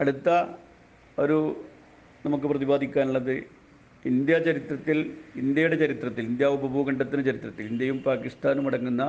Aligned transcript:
അടുത്ത 0.00 0.28
ഒരു 1.22 1.38
നമുക്ക് 2.24 2.46
പ്രതിപാദിക്കാനുള്ളത് 2.50 3.34
ഇന്ത്യ 4.10 4.34
ചരിത്രത്തിൽ 4.46 4.98
ഇന്ത്യയുടെ 5.42 5.76
ചരിത്രത്തിൽ 5.82 6.24
ഇന്ത്യ 6.30 6.48
ഉപഭൂഖണ്ഡത്തിന്റെ 6.56 7.24
ചരിത്രത്തിൽ 7.28 7.64
ഇന്ത്യയും 7.72 7.98
പാകിസ്ഥാനും 8.08 8.66
അടങ്ങുന്ന 8.70 9.04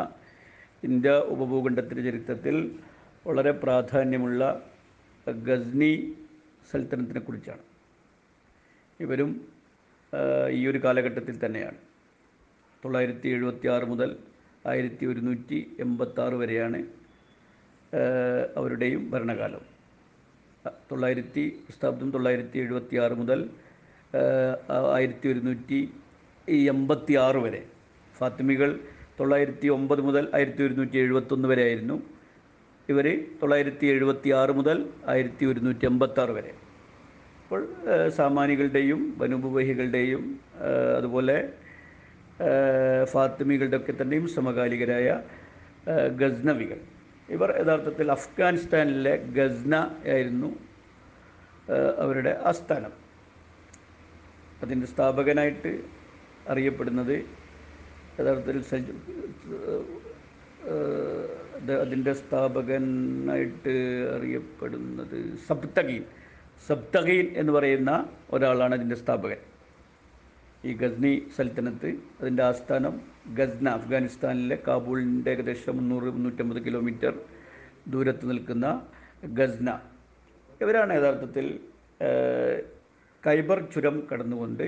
ഇന്ത്യ 0.83 1.11
ഉപഭൂഖണ്ഡത്തിന്റെ 1.33 2.03
ചരിത്രത്തിൽ 2.09 2.55
വളരെ 3.27 3.51
പ്രാധാന്യമുള്ള 3.63 4.41
ഗസ്നി 5.47 5.91
സൽത്തനത്തിനെ 6.71 7.21
കുറിച്ചാണ്. 7.23 7.63
ഇവരും 9.05 9.29
ഈ 10.57 10.61
ഒരു 10.71 10.79
കാലഘട്ടത്തിൽ 10.85 11.35
തന്നെയാണ്. 11.45 11.79
തൊള്ളായിരത്തി 12.83 13.27
എഴുപത്തി 13.35 13.67
ആറ് 13.75 13.85
മുതൽ 13.91 14.09
ആയിരത്തി 14.71 15.05
ഒരുന്നൂറ്റി 15.11 15.59
എൺപത്തി 15.83 16.21
ആറ് 16.25 16.35
വരെയാണ് 16.41 16.79
അവരുടെയും 18.59 19.01
ഭരണകാലം. 19.11 19.63
തൊള്ളായിരത്തി 20.91 21.43
ക്രിസ്താബ്ദം 21.65 22.09
തൊള്ളായിരത്തി 22.15 22.57
എഴുപത്തി 22.63 22.95
ആറ് 23.03 23.15
മുതൽ 23.21 23.39
ആയിരത്തി 24.97 25.27
ഒരുന്നൂറ്റി 25.31 25.79
എൺപത്തി 26.73 27.13
ആറ് 27.25 27.39
വരെ. 27.45 27.61
ഫാത്തിമികൾ 28.19 28.69
തൊള്ളായിരത്തി 29.19 29.67
ഒമ്പത് 29.77 30.01
മുതൽ 30.07 30.23
ആയിരത്തി 30.35 30.61
ഒരുന്നൂറ്റി 30.63 30.97
എഴുപത്തൊന്ന് 31.03 31.47
വരെ 31.51 31.63
ആയിരുന്നു. 31.69 31.97
ഇവർ 32.91 33.07
തൊള്ളായിരത്തി 33.41 33.85
എഴുപത്തി 33.93 34.29
ആറ് 34.39 34.51
മുതൽ 34.59 34.77
ആയിരത്തി 35.13 35.45
ഒരുന്നൂറ്റി 35.51 35.85
എൺപത്തി 35.91 36.19
ആറ് 36.23 36.33
വരെ. 36.37 36.51
അപ്പോൾ 37.41 37.61
സാമാനികളുടെയും 38.17 39.01
വനുപവഹികളുടെയും 39.21 40.23
അതുപോലെ 40.97 41.37
ഫാത്തിമികളുടെയൊക്കെ 43.13 43.93
തന്നെയും 44.01 44.25
സമകാലികരായ 44.35 45.07
ഗസ്നവികൾ. 46.21 46.79
ഇവർ 47.35 47.49
യഥാർത്ഥത്തിൽ 47.61 48.07
അഫ്ഗാനിസ്ഥാനിലെ 48.11 49.13
ഗസ്ന 49.37 49.75
ആയിരുന്നു 50.13 50.49
അവരുടെ 52.03 52.31
ആസ്ഥാനം. 52.49 52.93
അതിന്റെ 54.63 54.87
സ്ഥാപകനായിട്ട് 54.87 55.71
അറിയപ്പെടുന്നത് 56.51 57.15
യഥാർത്ഥത്തിൽ 58.19 58.59
അതിന്റെ 61.81 62.13
സ്ഥാപകനായിട്ട് 62.13 63.75
അറിയപ്പെടുന്നത് 64.15 65.17
സബ്തഗീൻ. 65.47 66.03
സബ്തഗീൻ 66.67 67.25
എന്ന് 67.39 67.51
പറയുന്ന 67.53 67.91
ഒരാളാണ് 68.29 68.73
അതിന്റെ 68.75 68.95
സ്ഥാപകൻ. 68.95 69.39
ഈ 70.65 70.73
ഗസ്നി 70.73 71.13
സൽത്തനത്ത് 71.35 71.89
അതിന്റെ 72.21 72.43
ആസ്ഥാനം 72.43 73.16
ഗസ്ന 73.37 73.67
അഫ്ഗാനിസ്ഥാനിലെ 73.77 74.57
കാബൂളിന്റെ 74.67 75.31
ഏകദേശം 75.35 75.75
മുന്നൂറ് 75.77 76.09
മുന്നൂറ്റമ്പത് 76.15 76.59
കിലോമീറ്റർ 76.67 77.13
ദൂരത്ത് 77.93 78.25
നിൽക്കുന്ന 78.29 78.67
ഗസ്ന. 79.39 79.69
ഇവരാണ് 80.63 80.91
യഥാർത്ഥത്തിൽ 80.97 81.45
കൈബർ 83.23 83.59
ചുരം 83.73 83.95
കടന്നുകൊണ്ട് 84.09 84.63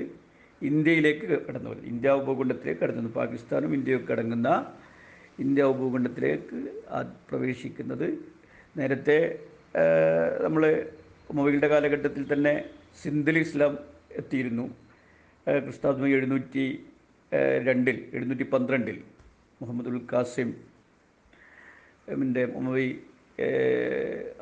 ഇന്ത്യയിലേക്ക് 0.62 1.26
കടന്നു 1.46 1.68
വരുന്നത്. 1.70 1.86
ഇന്ത്യ 1.92 2.10
ഉപഭൂഖണ്ഡത്തിലേക്ക് 2.20 2.80
കടന്നു. 2.82 3.10
പാകിസ്ഥാനും 3.18 3.70
ഇന്ത്യയും 3.78 4.02
കടങ്ങുന്ന 4.10 4.50
ഇന്ത്യ 5.44 5.62
ഉപഭൂഖണ്ഡത്തിലേക്ക് 5.72 6.58
പ്രവേശിക്കുന്നത് 7.28 8.06
നേരത്തെ 8.78 9.18
നമ്മൾ 10.44 10.62
മൊബൈലിന്റെ 11.36 11.68
കാലഘട്ടത്തിൽ 11.72 12.24
തന്നെ 12.32 12.54
സിന്ധിൽ 13.02 13.36
ഇസ്ലാം 13.38 13.72
എത്തിയിരുന്നു. 14.20 14.66
ക്രിസ്താബ്ദം 15.46 16.08
എഴുന്നൂറ്റി 16.16 16.66
രണ്ടിൽ 17.32 17.98
എഴുന്നൂറ്റി 18.16 18.46
പന്ത്രണ്ടിൽ 18.52 18.96
മുഹമ്മദുൽ 19.60 19.98
കാസിം 20.12 20.48
ന്റെ 22.22 22.42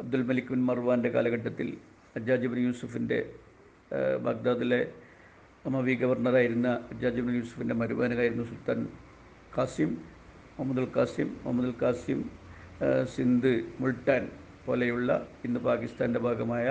അബ്ദുൽ 0.00 0.22
മലിക് 0.28 0.50
ബിൻ 0.52 0.62
മർവാന്റെ 0.68 1.08
കാലഘട്ടത്തിൽ 1.08 1.68
അജാജിബിൻ 2.16 2.58
ബിൻ 2.58 2.64
യൂസുഫിന്റെ 2.66 3.18
ബാഗ്ദാദിലെ 4.24 4.80
അമവി 5.64 5.94
ഗവർണറായിരുന്ന 5.94 6.68
അജാജിബിൻ 6.92 7.26
ബിൻ 7.26 7.36
യൂസുഫിന്റെ 7.40 7.74
മരുമകനായിരുന്നു 7.74 8.46
സുൽത്താൻ 8.50 8.80
Qasim 9.56 9.90
ul 10.62 10.88
Qasim 10.96 11.28
Muhammad ul 11.44 11.74
Qasim 11.82 12.20
ഏഹ് 12.86 13.06
സിന്ധ് 13.06 13.52
മുൾട്ടാൻ 13.80 14.24
പോലെയുള്ള 14.66 15.10
ഇന്ന് 15.44 15.60
പാകിസ്ഥാന്റെ 15.60 16.20
ഭാഗമായ 16.20 16.66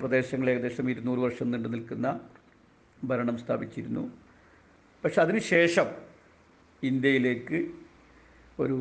പ്രദേശങ്ങൾ 0.00 0.48
ഏകദേശം 0.50 0.86
ഇരുന്നൂറ് 0.90 1.18
വർഷം 1.18 1.50
നീണ്ടു 1.50 1.68
നിൽക്കുന്ന 1.68 2.08
ഭരണം 3.02 3.38
സ്ഥാപിച്ചിരുന്നു. 3.38 4.04
പക്ഷെ 5.04 5.20
അതിനുശേഷം 5.22 5.86
ഇന്ത്യയിലേക്ക് 6.82 7.58
ഒരു 8.58 8.76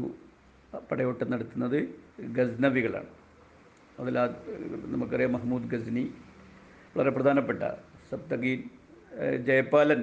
പടയോട്ടം 0.91 1.31
നടത്തുന്നത് 1.31 1.79
ഗസ്നവികളാണ്. 2.19 3.09
അതിൽ 3.99 4.15
നമുക്കറിയാം 4.85 5.33
മഹ്മൂദ് 5.33 5.69
ഗസ്നി 5.71 6.13
വളരെ 6.97 7.09
പ്രധാനപ്പെട്ട 7.09 7.63
സപ്തഗീൻ 8.11 8.63
ജയപാലൻ 9.45 10.01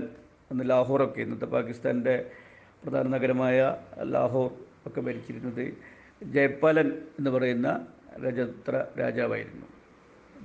എന്ന് 0.51 0.71
ലാഹോറൊക്കെ 0.71 1.21
ഇന്നത്തെ 1.21 1.45
പാകിസ്ഥാന്റെ 1.45 2.31
പ്രധാന 2.83 3.09
നഗരമായ 3.09 3.77
ലാഹോർ 4.03 4.51
ഒക്കെ 4.87 5.01
ഭരിച്ചിരുന്നത് 5.01 5.65
ജയപാലൻ 6.23 6.89
എന്ന് 7.19 7.31
പറയുന്ന 7.31 7.87
രജത്ര 8.27 8.87
രാജാവായിരുന്നു. 9.01 9.67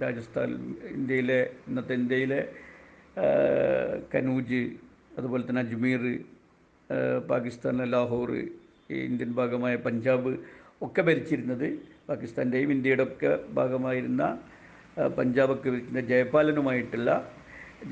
രാജസ്ഥാൻ 0.02 0.50
ഇന്ത്യയിലെ 0.90 1.40
ഇന്നത്തെ 1.68 1.94
ഇന്ത്യയിലെ 1.94 2.42
കനൂജ് 4.16 4.64
അതുപോലെ 5.18 5.44
തന്നെ 5.48 5.62
അജ്മീർ 5.66 6.04
പാകിസ്ഥാനിലെ 7.30 7.88
ലാഹോർ 7.94 8.32
ഇന്ത്യൻ 9.06 9.32
ഭാഗമായ 9.40 9.76
പഞ്ചാബ് 9.86 10.32
ഒക്കെ 10.82 11.02
ഭരിച്ചിരുന്നത് 11.02 11.68
പാകിസ്ഥാന്റെയും 12.10 12.72
ഇന്ത്യയുടെ 12.76 13.04
ഒക്കെ 13.04 13.32
ഭാഗമായിരുന്ന 13.54 14.24
പഞ്ചാബൊക്കെ 15.18 15.70
ഭരിക്കുന്ന 15.70 16.02
ജയപാലനുമായിട്ടുള്ള 16.12 17.12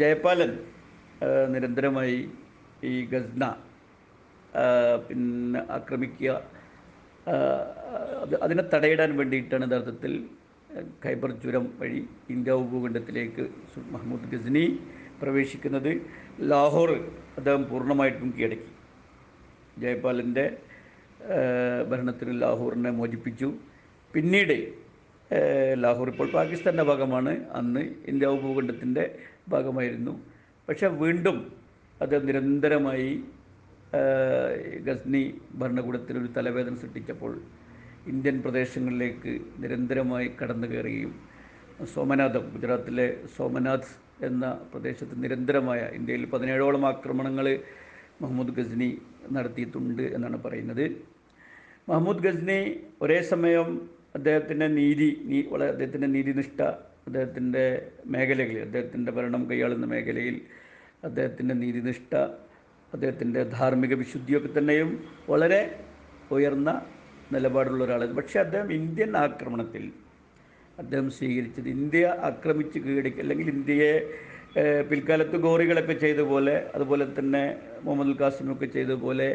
ജയപാലൻ 0.01 0.51
നിരന്തരമായി 1.53 2.19
ഈ 2.91 2.94
ഗസ്ന 3.12 3.44
പിന്നെ 5.07 5.62
ആക്രമിക്കുക 5.78 6.31
അത് 8.23 8.33
അതിനെ 8.45 8.63
തടയിടാൻ 8.73 9.12
വേണ്ടിയിട്ടാണ് 9.17 9.66
യഥാർത്ഥത്തിൽ 9.67 10.13
ഖൈബർ 11.03 11.31
ചുരം 11.44 11.66
വഴി 11.79 12.01
ഇന്ത്യ 12.29 12.53
ഉപഭൂഖണ്ഡത്തിലേക്ക് 12.62 13.44
മഹ്മൂദ് 13.94 14.29
ഗസ്നി 14.33 14.66
പ്രവേശിക്കുന്നത്. 15.22 15.91
ലാഹോർ 16.39 16.91
അദ്ദേഹം 17.38 17.69
പൂർണമായിട്ടും 17.69 18.33
കീഴടക്കി. 18.38 18.71
ജയ്പാലിന്റെ 19.77 20.57
ഭരണത്തിന് 21.89 22.41
ലാഹോറിനെ 22.41 22.89
മോചിപ്പിച്ചു. 22.89 23.53
പിന്നീട് 24.13 24.73
ലാഹോർ 25.73 26.09
ഇപ്പോൾ 26.09 26.31
പാകിസ്ഥാന്റെ 26.31 26.83
ഭാഗമാണ്. 26.83 27.49
അന്ന് 27.49 27.79
ഇന്ത്യ 28.07 28.27
ഉപഭൂഖണ്ഡത്തിന്റെ 28.27 29.17
ഭാഗമായിരുന്നു. 29.49 30.19
പക്ഷെ 30.69 30.88
വീണ്ടും 30.88 31.51
അത് 32.01 32.27
നിരന്തരമായി 32.27 33.23
ഗസ്നി 34.81 34.81
ഗസ്നി 34.81 35.33
ഭരണകൂടത്തിനൊരു 35.53 36.27
തലവേദന 36.38 36.75
സൃഷ്ടിച്ചപ്പോൾ 36.75 37.41
ഇന്ത്യൻ 38.07 38.41
പ്രദേശങ്ങളിലേക്ക് 38.41 39.41
നിരന്തരമായി 39.57 40.31
കടന്നു 40.41 40.67
കയറുകയും 40.67 41.15
സോമനാഥം 41.94 42.50
ഗുജറാത്തിലെ 42.53 43.17
സോമനാഥ് 43.38 44.02
എന്ന 44.19 44.46
പ്രദേശത്ത് 44.72 45.24
നിരന്തരമായ 45.24 45.81
ഇന്ത്യയിൽ 45.97 46.25
പതിനേഴോളം 46.34 46.85
ആക്രമണങ്ങൾ 46.91 47.47
മുഹമ്മദ് 48.22 48.56
ഗസ്നി 48.57 48.90
നടത്തിയിട്ടുണ്ട് 49.31 50.03
എന്നാണ് 50.16 50.38
പറയുന്നത്. 50.46 50.85
മഹമ്മൂദ് 51.88 52.24
ഗസ്നി 52.25 52.57
ഒരേ 53.01 53.19
സമയം 53.31 53.69
അദ്ദേഹത്തിന്റെ 54.16 54.68
നീതി 54.79 55.09
നീ 55.29 55.40
വളരെ 55.53 55.69
അദ്ദേഹത്തിന്റെ 55.69 56.07
നീതിനിഷ്ഠ 56.07 56.59
അദ്ദേഹത്തിന്റെ 57.07 57.63
മേഖലകളിൽ 58.06 58.62
അദ്ദേഹത്തിന്റെ 58.62 59.12
ഭരണം 59.12 59.50
കൈയാളുന്ന 59.50 59.85
മേഖലയിൽ 59.85 60.35
അദ്ദേഹത്തിന്റെ 61.03 61.53
നീതിനിഷ്ഠ 61.53 62.12
അദ്ദേഹത്തിന്റെ 62.94 63.44
ധാർമ്മിക 63.56 63.94
വിശുദ്ധിയൊക്കെ 63.94 64.50
തന്നെയും 64.50 64.90
വളരെ 65.30 65.62
ഉയർന്ന 66.31 66.69
നിലപാടുള്ള 67.31 67.84
ഒരാളായിരുന്നു. 67.84 68.22
പക്ഷേ 68.22 68.40
അദ്ദേഹം 68.40 68.69
ഇന്ത്യൻ 68.74 69.18
ആക്രമണത്തിൽ 69.18 69.83
അദ്ദേഹം 70.81 71.07
സ്വീകരിച്ചത്. 71.17 71.67
ഇന്ത്യ 71.77 72.05
ആക്രമിച്ച് 72.29 72.77
കീഴടക്കി 72.85 73.19
അല്ലെങ്കിൽ 73.23 73.49
ഇന്ത്യയെ 73.55 73.93
പിൽക്കാലത്ത് 74.89 75.37
ഗോറികളൊക്കെ 75.45 75.95
ചെയ്ത 76.03 76.21
പോലെ 76.31 76.55
അതുപോലെ 76.75 77.05
തന്നെ 77.17 77.43
മുഹമ്മദ് 77.83 78.15
ഖാസിമൊക്കെ 78.21 78.67
ചെയ്ത 78.75 78.93
പോലെ 79.03 79.29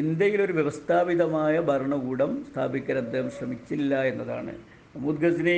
ഇന്ത്യയിലൊരു 0.00 0.54
വ്യവസ്ഥാപിതമായ 0.58 1.54
ഭരണകൂടം 1.70 2.30
സ്ഥാപിക്കാൻ 2.48 2.96
അദ്ദേഹം 3.04 3.28
ശ്രമിച്ചില്ല 3.36 3.94
എന്നതാണ്. 4.10 4.52
മുഹമ്മദ് 4.92 5.22
ഖസിനി 5.24 5.56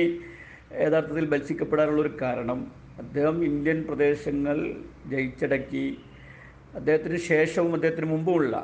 യഥാർത്ഥത്തിൽ 0.85 1.25
ബത്സിക്കപ്പെടാനുള്ളൊരു 1.33 2.11
കാരണം 2.21 2.59
അദ്ദേഹം 3.01 3.37
ഇന്ത്യൻ 3.49 3.79
പ്രദേശങ്ങൾ 3.89 4.57
ജയിച്ചടക്കി 5.11 5.85
അദ്ദേഹത്തിന് 6.79 7.19
ശേഷവും 7.31 7.73
അദ്ദേഹത്തിന് 7.73 8.09
മുമ്പുമുള്ള 8.13 8.55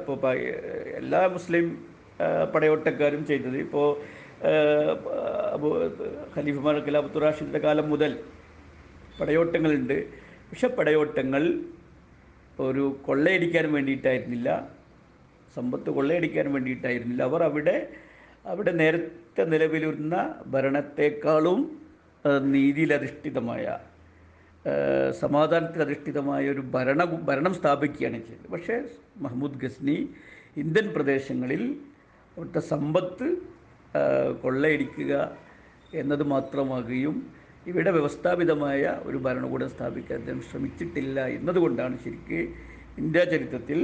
ഇപ്പോൾ 0.00 0.36
എല്ലാ 1.00 1.20
മുസ്ലിം 1.36 1.66
പടയോട്ടക്കാരും 2.54 3.22
ചെയ്തത്. 3.30 3.56
ഇപ്പോൾ 3.66 3.88
ഖലീഫുമാർ 6.36 6.76
ഖിലാഫത്ത് 6.86 7.22
റാഷിദിന്റെ 7.22 7.58
കാലം 7.58 7.90
മുതൽ 7.90 8.12
പടയോട്ടങ്ങളുണ്ട്. 9.20 9.96
പക്ഷെ 10.50 10.68
പടയോട്ടങ്ങൾ 10.68 11.42
ഒരു 12.60 12.84
കൊള്ളയടിക്കാൻ 13.06 13.72
വേണ്ടിയിട്ടായിരുന്നില്ല. 13.72 14.48
സമ്പത്ത് 15.54 15.90
കൊള്ളയടിക്കാൻ 15.90 16.52
വേണ്ടിയിട്ടായിരുന്നില്ല. 16.52 17.22
അവർ 17.22 17.42
അവിടെ 17.42 17.76
അവിടെ 18.46 18.70
നേരത്തെ 18.70 19.42
നിലവിലിരുന്ന 19.42 20.34
ഭരണത്തെക്കാളും 20.46 21.60
നീതിയിലധിഷ്ഠിതമായ 22.52 23.78
സമാധാനത്തിൽ 25.20 25.80
അധിഷ്ഠിതമായ 25.82 26.50
ഒരു 26.50 26.60
ഭരണ 26.60 27.04
ഭരണം 27.04 27.54
സ്ഥാപിക്കുകയാണ് 27.54 28.18
ചെയ്തത്. 28.26 28.48
പക്ഷേ 28.50 28.76
മഹ്മൂദ് 29.16 29.58
ഗസ്നി 29.60 29.96
ഇന്ത്യൻ 30.56 30.86
പ്രദേശങ്ങളിൽ 30.94 31.62
അവിടുത്തെ 32.36 32.60
സമ്പത്ത് 32.60 33.26
കൊള്ളയടിക്കുക 34.42 35.12
എന്നത് 35.92 36.22
മാത്രമാകുകയും 36.22 37.16
ഇവിടെ 37.66 37.90
വ്യവസ്ഥാപിതമായ 37.90 39.00
ഒരു 39.04 39.16
ഭരണകൂടം 39.16 39.68
സ്ഥാപിക്കാൻ 39.68 40.16
അദ്ദേഹം 40.20 40.40
ശ്രമിച്ചിട്ടില്ല 40.40 41.26
എന്നതുകൊണ്ടാണ് 41.26 41.98
ശരിക്ക് 42.04 42.40
ഇന്ത്യ 42.98 43.24
ചരിത്രത്തിൽ 43.24 43.78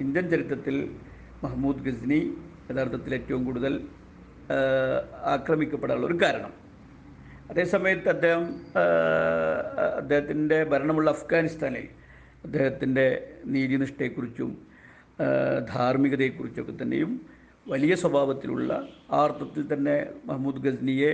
ഇന്ത്യൻ 0.00 0.30
ചരിത്രത്തിൽ 0.30 0.76
മഹ്മൂദ് 1.42 1.78
ഗസ്നി 1.78 2.20
യഥാർത്ഥത്തിൽ 2.70 3.14
ഏറ്റവും 3.14 3.44
കൂടുതൽ 3.44 3.74
ആക്രമിക്കപ്പെടാനുള്ള 5.26 6.06
ഒരു 6.06 6.18
കാരണം. 6.22 6.52
അതേസമയത്ത് 7.50 8.08
അദ്ദേഹം 8.08 8.44
അദ്ദേഹത്തിന്റെ 9.96 10.64
ഭരണമുള്ള 10.64 11.10
അഫ്ഗാനിസ്ഥാനിൽ 11.10 11.86
അദ്ദേഹത്തിന്റെ 12.44 13.06
നീതിനിഷ്ഠയെക്കുറിച്ചും 13.46 14.50
ധാർമ്മികതയെക്കുറിച്ചൊക്കെ 15.74 16.72
തന്നെയും 16.82 17.12
വലിയ 17.68 17.94
സ്വഭാവത്തിലുള്ള 17.94 18.72
ആ 19.10 19.18
അർത്ഥത്തിൽ 19.24 19.62
തന്നെ 19.72 20.06
മഹ്മൂദ് 20.24 20.62
ഗസ്നിയെ 20.66 21.10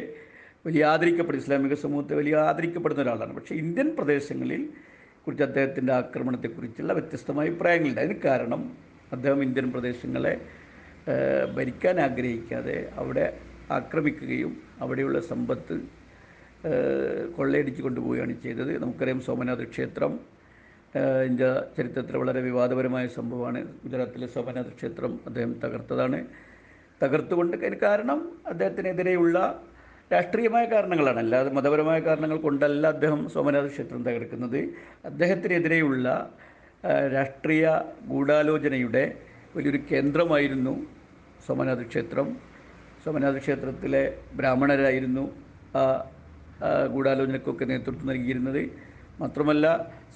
വലിയ 0.66 0.84
ആദരിക്കപ്പെടും 0.84 1.38
ഇസ്ലാമിക 1.38 1.74
സമൂഹത്തെ 1.74 2.14
വലിയ 2.14 2.34
ആദരിക്കപ്പെടുന്ന 2.36 3.02
ഒരാളാണ്. 3.02 3.32
പക്ഷേ 3.34 3.54
ഇന്ത്യൻ 3.54 3.96
പ്രദേശങ്ങളിൽ 3.96 4.62
കുറിച്ച് 5.24 5.44
അദ്ദേഹത്തിന്റെ 5.44 5.92
ആക്രമണത്തെക്കുറിച്ചുള്ള 5.92 6.92
വ്യത്യസ്തമായ 6.92 7.46
അഭിപ്രായങ്ങളുണ്ട്. 7.48 8.00
അതിന് 8.00 8.18
കാരണം 8.24 8.62
അദ്ദേഹം 9.12 9.42
ഇന്ത്യൻ 9.42 9.72
പ്രദേശങ്ങളെ 9.72 10.34
ഭരിക്കാൻ 11.56 12.00
ആഗ്രഹിക്കാതെ 12.00 12.92
അവിടെ 12.96 13.26
ആക്രമിക്കുകയും 13.70 14.52
അവിടെയുള്ള 14.80 15.20
സമ്പത്ത് 15.20 15.76
കൊള്ളയടിച്ച് 17.36 17.82
കൊണ്ടുപോവുകയാണ് 17.82 18.34
ചെയ്തത്. 18.42 18.72
നമുക്കറിയാം 18.82 19.20
സോമനാഥ് 19.20 19.66
ക്ഷേത്രം 19.70 20.12
ഇന്ത്യ 21.28 21.46
ചരിത്രത്തിൽ 21.76 22.16
വളരെ 22.16 22.40
വിവാദപരമായ 22.40 23.06
സംഭവമാണ്. 23.06 23.60
ഗുജറാത്തിലെ 23.84 24.26
സോമനാഥ് 24.26 24.72
ക്ഷേത്രം 24.78 25.20
അദ്ദേഹം 25.26 25.52
തകർത്തതാണ്. 25.64 26.20
തകർത്തുകൊണ്ട് 27.04 27.56
കാരണം 27.82 28.18
അദ്ദേഹത്തിനെതിരെയുള്ള 28.46 29.36
രാഷ്ട്രീയമായ 30.12 30.64
കാരണങ്ങളാണ്. 30.64 31.18
അല്ലാതെ 31.18 31.50
മതപരമായ 31.50 31.98
കാരണങ്ങൾ 32.00 32.38
കൊണ്ടല്ല 32.38 32.86
അദ്ദേഹം 32.86 33.28
സോമനാഥ 33.28 33.66
ക്ഷേത്രം 33.66 34.02
തകർക്കുന്നത്. 34.04 34.60
അദ്ദേഹത്തിനെതിരെയുള്ള 35.04 36.06
രാഷ്ട്രീയ 37.12 37.66
ഗൂഢാലോചനയുടെ 38.08 39.04
വലിയൊരു 39.56 39.80
കേന്ദ്രമായിരുന്നു 39.90 40.74
സോമനാഥ 41.46 41.82
ക്ഷേത്രം. 41.82 42.28
സോമനാഥ 43.04 43.36
ക്ഷേത്രത്തിലെ 43.38 44.02
ബ്രാഹ്മണരായിരുന്നു 44.34 45.24
ആ, 45.76 45.82
ഗൂഢാലോചനക്കൊക്കെ 46.92 47.64
നേതൃത്വം 47.64 48.06
നൽകിയിരുന്നത്. 48.06 48.60
മാത്രമല്ല 49.20 49.66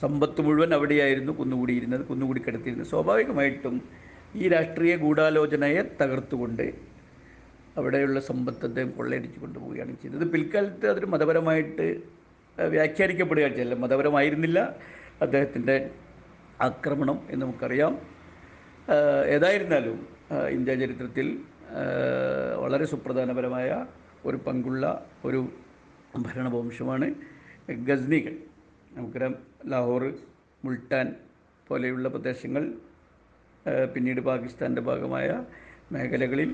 സമ്പത്ത് 0.00 0.40
മുഴുവൻ 0.40 0.75
അവിടെയായിരുന്നു 0.75 1.32
കുന്നുകൂടിയിരുന്നത് 1.32 2.00
കുന്നുകൂടി 2.00 2.40
കിടത്തിയിരുന്നത്. 2.40 2.88
സ്വാഭാവികമായിട്ടും 2.88 3.75
ഈ 4.38 4.49
രാഷ്ട്രീയ 4.49 4.96
ഗൂഢാലോചനയെ 4.96 5.82
തകർത്തുകൊണ്ട് 6.00 6.67
അവിടെയുള്ള 7.76 8.19
സമ്പത്ത് 8.29 8.64
അദ്ദേഹം 8.64 8.90
കൊള്ളയടിച്ച് 8.90 9.38
കൊണ്ടുപോവുകയാണ് 9.40 9.93
ചെയ്തത്. 10.02 10.25
പിൽക്കാലത്ത് 10.32 10.87
അതൊരു 10.90 11.08
മതപരമായിട്ട് 11.12 11.87
വ്യാഖ്യാനിക്കപ്പെടുകയാണ് 12.58 13.55
ചെയ്തത്. 13.55 13.79
മതപരമായിരുന്നില്ല 13.85 14.58
അദ്ദേഹത്തിന്റെ 15.23 15.76
ആക്രമണം 16.61 17.19
എന്ന് 17.31 17.43
നമുക്കറിയാം. 17.46 17.94
ഏതായിരുന്നാലും 19.35 19.99
ഇന്ത്യ 20.50 20.75
ചരിത്രത്തിൽ 20.75 21.26
വളരെ 22.62 22.85
സുപ്രധാനപരമായ 22.85 23.70
ഒരു 24.26 24.38
പങ്കുള്ള 24.46 24.85
ഒരു 25.25 25.40
ഭരണവംശമാണ് 26.26 27.06
ഗസ്നികൾ. 27.88 28.35
നമുക്കറിയാം 28.93 29.35
ലാഹോർ 29.67 30.05
മുൾട്ടാൻ 30.64 31.08
പോലെയുള്ള 31.69 32.08
പ്രദേശങ്ങൾ 32.08 32.64
പിന്നീട് 33.94 34.20
പാകിസ്ഥാന്റെ 34.20 34.82
ഭാഗമായ 34.82 35.44
മേഖലകളിൽ 35.92 36.50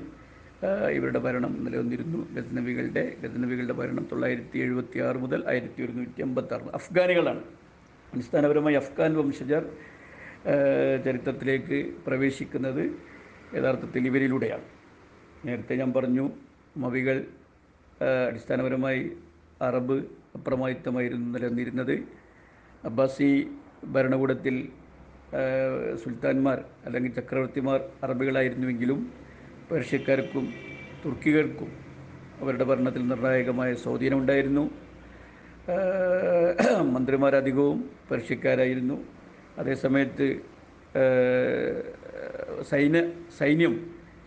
ഇവരുടെ 0.91 1.19
ഭരണം 1.19 1.53
നിലനിന്നിരുന്നു. 1.65 2.19
ഗസ്നവികളുടെ 2.35 3.03
ഗസ്നവികളുടെ 3.23 3.73
ഭരണം 3.73 4.07
തൊള്ളായിരത്തി 4.11 4.57
എഴുപത്തി 4.59 4.99
ആറ് 4.99 5.15
മുതൽ 5.15 5.41
ആയിരത്തി 5.49 5.83
ഒരുന്നൂറ്റി 5.83 6.21
അമ്പത്തി 6.21 6.53
ആറ് 6.53 6.61
അഫ്ഗാനികളാണ്. 6.73 7.41
അടിസ്ഥാനപരമായി 8.13 8.75
അഫ്ഗാൻ 8.75 9.11
വംശജർ 9.17 9.63
ചരിത്രത്തിലേക്ക് 11.05 11.77
പ്രവേശിക്കുന്നത് 12.07 12.83
യഥാർത്ഥത്തിൽ 13.57 14.07
ഇവരിലൂടെയാണ്. 14.07 14.65
നേരത്തെ 15.45 15.75
ഞാൻ 15.75 15.93
പറഞ്ഞു 15.93 16.25
മവികൾ 16.77 17.17
അടിസ്ഥാനപരമായി 18.27 19.03
അറബ് 19.61 19.97
അപ്രമാദിത്വമായിരുന്നു 20.37 21.27
നിലനിന്നിരുന്നത്. 21.37 21.95
അബ്ബാസി 22.85 23.29
ഭരണകൂടത്തിൽ 23.85 24.55
സുൽത്താൻമാർ 26.03 26.59
അല്ലെങ്കിൽ 26.85 27.11
ചക്രവർത്തിമാർ 27.13 27.79
അറബികളായിരുന്നുവെങ്കിലും 28.03 28.99
പേർഷ്യക്കാർക്കും 29.69 30.45
തുർക്കികൾക്കും 31.03 31.69
അവരുടെ 32.41 32.65
ഭരണത്തിൽ 32.69 33.03
നിർണായകമായ 33.07 33.73
സ്വാധീനമുണ്ടായിരുന്നു. 33.83 34.63
മന്ത്രിമാരധികവും 36.95 37.79
പേർഷ്യക്കാരായിരുന്നു. 38.09 38.97
അതേസമയത്ത് 39.59 40.27
സൈന്യ 42.71 43.01
സൈന്യം 43.39 43.73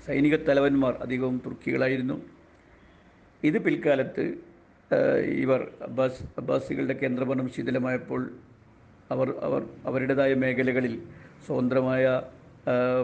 സൈനിക 0.06 0.36
തലവന്മാർ 0.48 0.94
അധികവും 1.04 1.36
തുർക്കികളായിരുന്നു. 1.46 2.16
ഇത് 3.48 3.58
പിൽക്കാലത്ത് 3.64 4.24
ഇവർ 5.44 5.60
അബ്ബാസ് 5.88 6.22
അബ്ബാസികളുടെ 6.38 6.94
കേന്ദ്രഭരണം 7.02 7.48
ശിഥിലമായപ്പോൾ 7.56 8.22
അവർ 9.10 9.28
അവർ 9.46 9.62
അവരുടേതായ 9.84 10.34
മേഖലകളിൽ 10.34 10.94
സ്വതന്ത്രമായ 11.46 12.04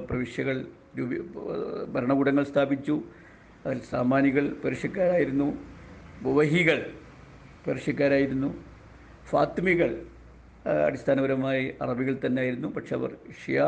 പ്രവിശ്യകൾ 0.09 0.57
രൂപീ 0.99 1.17
ഭരണകൂടങ്ങൾ 1.95 2.45
സ്ഥാപിച്ചു. 2.45 2.97
അതിൽ 3.67 3.81
സാമാനികൾ 3.91 4.45
പേർഷ്യക്കാരായിരുന്നു. 4.65 5.49
ബുവഹികൾ 6.23 6.79
പേർഷ്യക്കാരായിരുന്നു. 7.67 8.51
ഫാത്മികൾ 9.31 9.91
അടിസ്ഥാനപരമായി 10.87 11.65
അറബികൾ 11.83 12.15
തന്നെ 12.27 12.41
ആയിരുന്നു 12.43 12.69
പക്ഷെ 12.69 12.95
അവർ 12.97 13.11
ഷിയ 13.45 13.61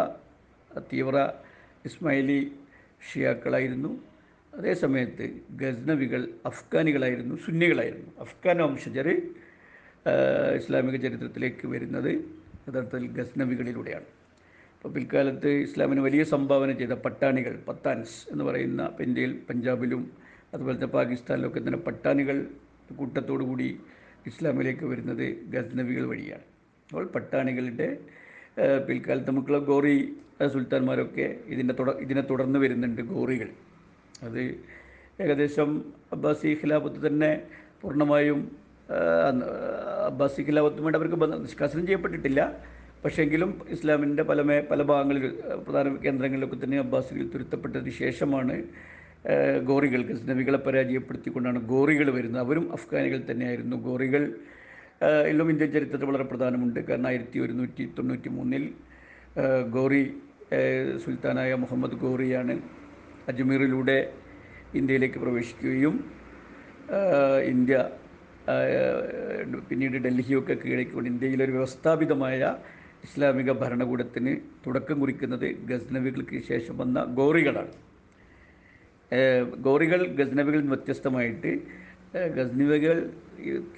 തീവ്ര 0.92 1.16
ഇസ്മായിലി 1.84 2.40
ഷിയാക്കളായിരുന്നു. 3.08 3.90
അതേസമയത്ത് 4.54 5.24
ഗസ്നവികൾ 5.50 6.22
അഫ്ഗാനികളായിരുന്നു 6.46 7.34
സുന്നികളായിരുന്നു. 7.46 8.10
അഫ്ഗാൻ 8.20 8.56
വംശജർ 8.62 9.08
ഇസ്ലാമിക 10.58 10.96
ചരിത്രത്തിലേക്ക് 11.04 11.66
വരുന്നത് 11.66 12.10
യഥാർത്ഥത്തിൽ 12.66 13.06
ഗസ്നവികളിലൂടെയാണ് 13.16 14.08
അപ്പോൾ 14.74 14.90
പിൽക്കാലത്ത് 14.96 15.50
ഇസ്ലാമിന് 15.66 16.02
വലിയ 16.06 16.22
സംഭാവന 16.32 16.70
ചെയ്ത 16.80 16.94
പട്ടാണികൾ 17.04 17.54
പത്താൻസ് 17.68 18.16
എന്ന് 18.32 18.44
പറയുന്ന 18.44 18.82
ഇന്ത്യയിൽ 19.00 19.32
പഞ്ചാബിലും 19.48 20.02
അതുപോലെ 20.54 20.76
തന്നെ 20.76 20.90
പാകിസ്ഥാനിലൊക്കെ 20.96 21.60
തന്നെ 21.66 21.80
പട്ടാണികൾ 21.86 22.36
കൂട്ടത്തോടു 22.98 23.44
കൂടി 23.44 23.68
ഇസ്ലാമിലേക്ക് 24.26 24.84
വരുന്നത് 24.84 25.24
ഗസ്നവികൾ 25.54 26.04
വഴിയാണ്. 26.12 26.44
അപ്പോൾ 26.90 27.04
പട്ടാണികളുടെ 27.16 27.88
പിൽക്കാലത്ത് 28.88 29.30
നമുക്കുള്ള 29.30 29.60
ഗോറി 29.70 29.96
സുൽത്താൻമാരൊക്കെ 30.54 31.26
ഇതിന്റെ 31.52 31.74
തുട 31.80 31.90
ഇതിനെ 32.04 32.22
തുടർന്ന് 32.30 32.58
വരുന്നുണ്ട് 32.64 33.02
ഗോറികൾ. 33.14 33.48
അത് 34.26 34.42
ഏകദേശം 35.22 35.70
അബ്ബാസി 36.14 36.50
ഖിലാഫത്ത് 36.62 37.00
തന്നെ 37.06 37.32
പൂർണമായും 37.80 38.40
ഏഹ്, 38.88 39.22
അന്ന് 39.28 39.46
അബ്ബാസി 40.08 40.40
ഖിലാഫത്തുമായിട്ട് 40.48 40.98
അവർക്ക് 40.98 41.16
നിഷ്കാസനം 41.46 41.84
ചെയ്യപ്പെട്ടിട്ടില്ല. 41.88 42.40
പക്ഷേങ്കിലും 43.04 43.50
ഇസ്ലാമിന്റെ 43.74 44.22
പല 44.30 44.40
മേ 44.48 44.56
പല 44.70 44.82
ഭാഗങ്ങളിൽ 44.90 45.24
പ്രധാന 45.66 45.88
കേന്ദ്രങ്ങളിലൊക്കെ 46.04 46.58
തന്നെ 46.62 46.78
അബ്ബാസികൾ 46.84 47.24
തുരുത്തപ്പെട്ടതിന് 47.34 47.94
ശേഷമാണ് 48.02 48.54
ഗോറികൾ 49.68 50.00
ഗസ്നവികളെ 50.08 50.58
പരാജയപ്പെടുത്തിക്കൊണ്ടാണ് 50.66 51.58
ഗോറികൾ 51.72 52.06
വരുന്നത്. 52.16 52.42
അവരും 52.44 52.66
അഫ്ഗാനികൾ 52.72 53.20
തന്നെയായിരുന്നു. 53.30 53.76
ഗോറികൾ 53.86 54.22
എല്ലാം 55.30 55.48
ഇന്ത്യൻ 55.52 55.70
ചരിത്രത്തിൽ 55.72 56.08
വളരെ 56.10 56.26
പ്രധാനമുണ്ട്. 56.32 56.80
കാരണം 56.88 57.08
ആയിരത്തി 57.10 57.38
ഒരുന്നൂറ്റി 57.44 57.84
തൊണ്ണൂറ്റി 57.96 58.30
മൂന്നിൽ 58.36 58.64
ഗോറി 59.76 60.02
സുൽത്താനായ 61.04 61.54
മുഹമ്മദ് 61.62 61.96
ഗോറിയാണ് 62.04 62.54
അജ്മീറിലൂടെ 63.28 63.98
ഇന്ത്യയിലേക്ക് 64.74 65.18
പ്രവേശിക്കുകയും 65.24 65.94
ഇന്ത്യ 67.52 67.76
പിന്നീട് 69.68 69.92
ഡൽഹിയൊക്കെ 69.92 70.54
കീഴടക്കിക്കൊണ്ട് 70.54 71.10
ഇന്ത്യയിലൊരു 71.10 71.50
വ്യവസ്ഥാപിതമായ 71.50 72.56
ഇസ്ലാമിക 73.04 73.52
ഭരണകൂടത്തിന് 73.52 74.36
തുടക്കം 74.66 75.00
കുറിക്കുന്നത് 75.00 75.50
ഗസ്നവികൾക്ക് 75.66 76.42
ശേഷം 76.48 76.78
വന്ന 76.78 77.04
ഗോറികളാണ്. 77.04 77.72
ഗോറികൾ 79.60 80.06
ഗസ്നവികളിൽ 80.06 80.58
നിന്ന് 80.58 80.72
വ്യത്യസ്തമായിട്ട് 80.72 81.58
ഗസ്നവികൾ 82.36 83.10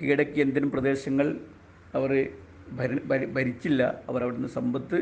കീഴടക്കിയ 0.03 0.43
ഇന്ത്യൻ 0.43 0.71
പ്രദേശങ്ങൾ 0.71 1.41
അവർ 1.95 2.29
ഭര- 2.73 3.29
ഭരിച്ചില്ല 3.33 4.03
അവർ 4.09 4.23
അവിടുന്ന് 4.23 4.49
സമ്പത്ത് 4.49 4.99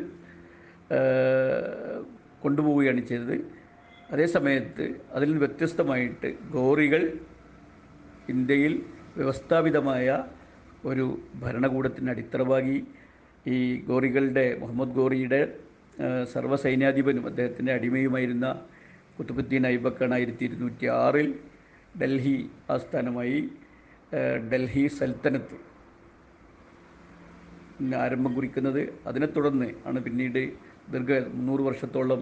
കൊണ്ടുപോവുകയാണ് 2.40 3.00
ചെയ്തത്. 3.00 3.34
അതേസമയത്ത് 4.10 4.94
അതിൽ 5.12 5.26
നിന്ന് 5.26 5.38
വ്യത്യസ്തമായിട്ട് 5.38 6.34
ഗോറികൾ 6.50 7.18
ഇന്ത്യയിൽ 8.28 8.82
വ്യവസ്ഥാപിതമായ 9.18 10.06
ഒരു 10.90 11.04
ഭരണകൂടത്തിന് 11.42 12.10
അടിത്തറവാകി 12.14 12.78
ഈ 13.54 13.58
ഗോറികളുടെ 13.88 14.46
മുഹമ്മദ് 14.62 14.96
ഗോറിയുടെ 14.98 15.40
സർവസൈന്യാധിപനും 16.32 17.24
അദ്ദേഹത്തിന്റെ 17.30 17.72
അടിമയുമായിരുന്ന 17.78 18.46
കുത്തുബുദ്ദീൻ 19.18 19.64
ഐബക്കാണ് 19.66 20.14
ആയിരത്തി 20.16 20.44
ഇരുന്നൂറ്റി 20.48 20.86
ആറിൽ 21.02 21.28
ഡൽഹി 22.00 22.36
ആസ്ഥാനമായി 22.74 23.38
ഡൽഹി 24.50 24.84
സൽത്തനത്ത് 24.98 25.56
ആരംഭം 28.06 28.32
കുറിക്കുന്നത്. 28.34 28.82
അതിനെ 29.08 29.28
തുടർന്ന് 29.36 29.68
ആണ് 29.88 29.98
പിന്നീട് 30.06 30.42
ദീർഘ 30.92 31.12
മുന്നൂറ് 31.36 31.62
വർഷത്തോളം 31.68 32.20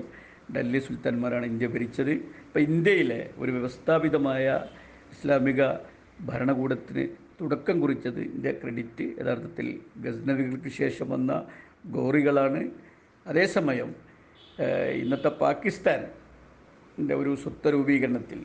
ഡൽഹി 0.55 0.81
സുൽത്താൻമാരാണ് 0.87 1.47
ഇന്ത്യ 1.53 1.67
ഭരിച്ചത്. 1.75 2.15
ഇപ്പം 2.47 2.63
ഇന്ത്യയിലെ 2.69 3.21
ഒരു 3.43 3.51
വ്യവസ്ഥാപിതമായ 3.57 4.47
ഇസ്ലാമിക 5.15 5.63
ഭരണകൂടത്തിന് 6.25 7.05
തുടക്കം 7.41 7.77
കുറിച്ചത് 7.81 8.21
ഇതിന്റെ 8.21 8.53
ക്രെഡിറ്റ് 8.63 9.05
യഥാർത്ഥത്തിൽ 9.21 9.67
ഗസ്നവികൾക്ക് 9.97 10.71
ശേഷം 10.81 11.11
വന്ന 11.11 11.33
ഗോറികളാണ്. 11.87 12.61
അതേസമയം 13.27 13.91
ഇന്നത്തെ 14.95 15.29
പാകിസ്ഥാൻ 15.29 16.01
ഒരു 17.01 17.15
ഒരു 17.23 17.31
സ്വത്വരൂപീകരണത്തിൽ 17.43 18.41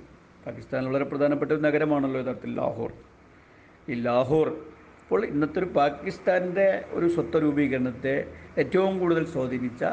പാകിസ്ഥാൻ 0.46 0.82
വളരെ 0.86 1.06
പ്രധാനപ്പെട്ട 1.06 1.52
ഒരു 1.52 1.62
നഗരമാണല്ലോ 1.62 2.20
യഥാർത്ഥത്തിൽ 2.22 2.56
ലാഹോർ. 2.56 2.92
ഈ 3.90 3.96
ലാഹോർ 4.08 4.48
ഇപ്പോൾ 5.04 5.22
ഇന്നത്തെ 5.26 5.60
ഒരു 5.60 5.70
പാകിസ്ഥാന്റെ 5.80 6.68
ഒരു 6.92 7.08
സ്വത്വരൂപീകരണത്തെ 7.08 8.16
ഏറ്റവും 8.58 9.00
കൂടുതൽ 9.00 9.26
സ്വാധീനിച്ച 9.26 9.84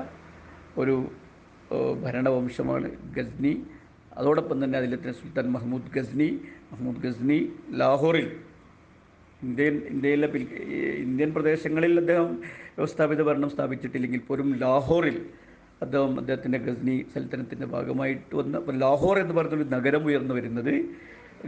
ഒരു 0.79 0.97
ഭരണവംശമാണ് 2.03 2.89
ഗസ്നി. 3.17 3.55
അതോടൊപ്പം 4.17 4.65
തന്നെ 4.65 4.77
അതിലെ 4.79 5.13
സുൽത്താൻ 5.13 5.47
മഹ്മൂദ് 5.57 5.91
ഗസ്നി 5.97 6.29
മഹ്മൂദ് 6.71 7.03
ഗസ്നി 7.05 7.39
ലാഹോറിൽ. 7.81 8.29
ഇന്ത്യൻ 9.41 9.75
ഇന്ത്യയിലെ 9.91 10.29
ഇന്ത്യൻ 11.03 11.31
പ്രദേശങ്ങളിൽ 11.35 11.93
അദ്ദേഹം 11.99 12.29
വ്യവസ്ഥാപിത 12.77 13.23
ഭരണം 13.23 13.51
സ്ഥാപിച്ചിട്ടില്ലെങ്കിൽ 13.51 14.23
പോലും 14.29 14.49
ലാഹോറിൽ 14.63 15.19
അദ്ദേഹം 15.83 16.13
അദ്ദേഹത്തിന്റെ 16.21 16.59
ഗസ്നി 16.59 16.95
സൽത്തനത്തിന്റെ 17.15 17.67
ഭാഗമായിട്ട് 17.67 18.33
വന്ന 18.37 18.79
ലാഹോർ 18.85 19.17
എന്ന് 19.19 19.35
പറയുന്നൊരു 19.35 19.69
നഗരം 19.75 20.05
ഉയർന്നു 20.05 20.35
വരുന്നത് 20.35 20.73